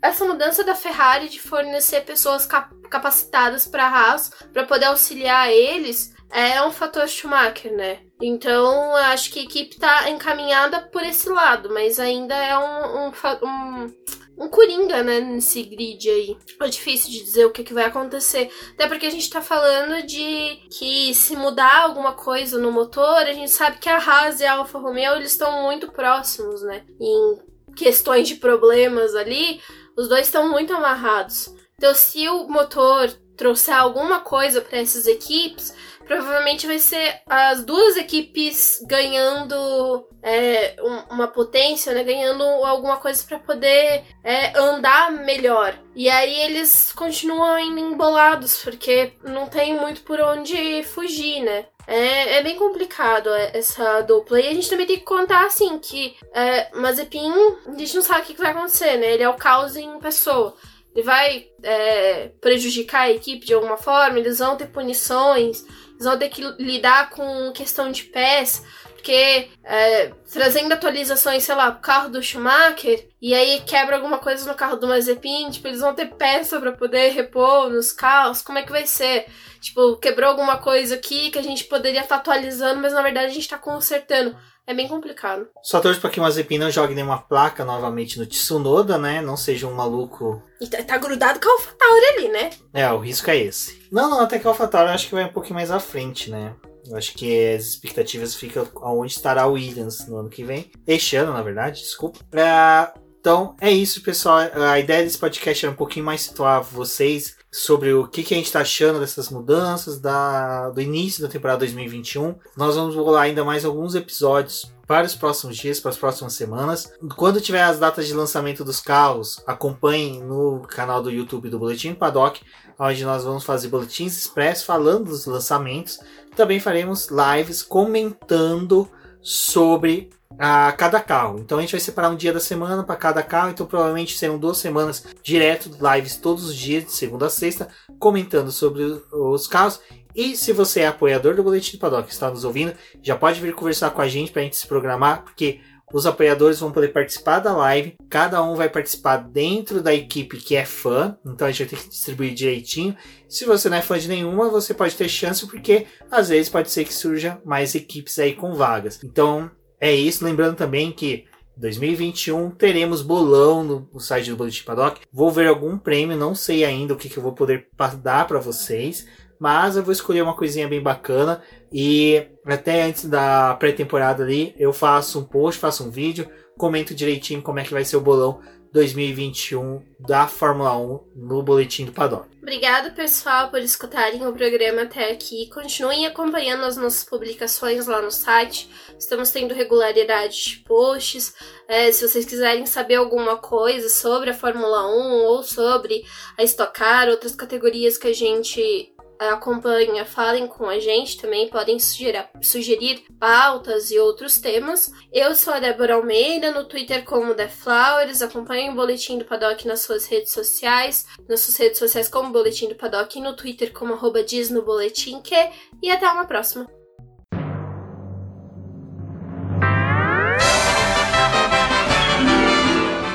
[0.00, 5.48] Essa mudança da Ferrari de fornecer pessoas cap capacitadas para a Haas para poder auxiliar
[5.48, 8.00] eles é um fator Schumacher, né?
[8.20, 13.12] Então, acho que a equipe tá encaminhada por esse lado, mas ainda é um, um,
[13.42, 13.94] um
[14.40, 16.36] um coringa, né, nesse grid aí.
[16.62, 18.50] É difícil de dizer o que, que vai acontecer.
[18.72, 23.34] Até porque a gente tá falando de que se mudar alguma coisa no motor, a
[23.34, 26.86] gente sabe que a Haas e a Alfa Romeo, eles estão muito próximos, né?
[26.98, 29.60] Em questões de problemas ali,
[29.94, 31.54] os dois estão muito amarrados.
[31.76, 35.74] Então, se o motor trouxer alguma coisa para essas equipes,
[36.10, 42.02] provavelmente vai ser as duas equipes ganhando é, um, uma potência, né?
[42.02, 45.78] Ganhando alguma coisa para poder é, andar melhor.
[45.94, 51.66] E aí eles continuam embolados, porque não tem muito por onde fugir, né?
[51.86, 54.40] É, é, bem complicado é, essa dupla.
[54.40, 57.32] E a gente também tem que contar, assim, que é, Mazepin,
[57.68, 59.12] a gente não sabe o que vai acontecer, né?
[59.12, 60.56] Ele é o caos em pessoa.
[60.92, 65.64] Ele vai é, prejudicar a equipe de alguma forma, eles vão ter punições
[66.00, 71.70] eles vão ter que lidar com questão de pés, porque é, trazendo atualizações, sei lá,
[71.70, 75.80] pro carro do Schumacher, e aí quebra alguma coisa no carro do Mazepin, tipo, eles
[75.80, 79.26] vão ter peça para poder repor nos carros, como é que vai ser?
[79.60, 83.26] Tipo, quebrou alguma coisa aqui que a gente poderia estar tá atualizando, mas na verdade
[83.26, 84.34] a gente tá consertando.
[84.70, 85.48] É bem complicado.
[85.64, 89.20] Só torço pra que o Mazepin não jogue nenhuma placa novamente no Tsunoda, né?
[89.20, 90.40] Não seja um maluco.
[90.60, 92.50] E tá, tá grudado com a AlphaTauri ali, né?
[92.72, 93.82] É, o risco é esse.
[93.90, 96.30] Não, não, até que a AlphaTauri eu acho que vai um pouquinho mais à frente,
[96.30, 96.54] né?
[96.88, 100.70] Eu acho que as expectativas ficam aonde estará o Williams no ano que vem.
[100.86, 102.20] Este ano, na verdade, desculpa.
[102.32, 104.38] É, então, é isso, pessoal.
[104.38, 108.36] A ideia desse podcast era um pouquinho mais situar vocês sobre o que, que a
[108.36, 112.36] gente está achando dessas mudanças, da, do início da temporada 2021.
[112.56, 116.92] Nós vamos rolar ainda mais alguns episódios para os próximos dias, para as próximas semanas.
[117.16, 121.94] Quando tiver as datas de lançamento dos carros, acompanhem no canal do YouTube do Boletim
[121.94, 122.40] Paddock,
[122.78, 125.98] onde nós vamos fazer boletins expressos falando dos lançamentos.
[126.34, 128.88] Também faremos lives comentando
[129.22, 131.38] sobre a cada carro.
[131.38, 134.38] Então a gente vai separar um dia da semana para cada carro, então provavelmente serão
[134.38, 137.68] duas semanas direto, lives todos os dias, de segunda a sexta,
[137.98, 139.80] comentando sobre os carros.
[140.14, 143.54] E se você é apoiador do Boletim do Paddock, está nos ouvindo, já pode vir
[143.54, 145.60] conversar com a gente para a gente se programar, porque
[145.92, 150.54] os apoiadores vão poder participar da live, cada um vai participar dentro da equipe que
[150.54, 152.96] é fã, então a gente vai ter que distribuir direitinho.
[153.28, 156.70] Se você não é fã de nenhuma, você pode ter chance, porque às vezes pode
[156.70, 159.00] ser que surja mais equipes aí com vagas.
[159.02, 159.50] Então
[159.80, 161.24] é isso, lembrando também que
[161.56, 165.00] 2021 teremos bolão no, no site do Boletim Paddock.
[165.12, 167.68] Vou ver algum prêmio, não sei ainda o que, que eu vou poder
[168.02, 169.06] dar para vocês,
[169.38, 174.72] mas eu vou escolher uma coisinha bem bacana e até antes da pré-temporada ali eu
[174.72, 176.28] faço um post, faço um vídeo,
[176.58, 178.40] comento direitinho como é que vai ser o bolão
[178.72, 182.30] 2021 da Fórmula 1 no Boletim do Paddock.
[182.42, 185.48] Obrigada, pessoal, por escutarem o programa até aqui.
[185.50, 188.70] Continuem acompanhando as nossas publicações lá no site.
[188.98, 191.34] Estamos tendo regularidade de posts.
[191.68, 196.02] É, se vocês quiserem saber alguma coisa sobre a Fórmula 1 ou sobre
[196.38, 198.89] a Stock Car, outras categorias que a gente
[199.28, 204.90] acompanha, falem com a gente também, podem sugerir, sugerir pautas e outros temas.
[205.12, 209.66] Eu sou a Débora Almeida, no Twitter como The Flowers, acompanhem o Boletim do Paddock
[209.66, 213.72] nas suas redes sociais, nas suas redes sociais como Boletim do Paddock e no Twitter
[213.72, 215.50] como arroba diz no boletim que,
[215.82, 216.79] e até uma próxima.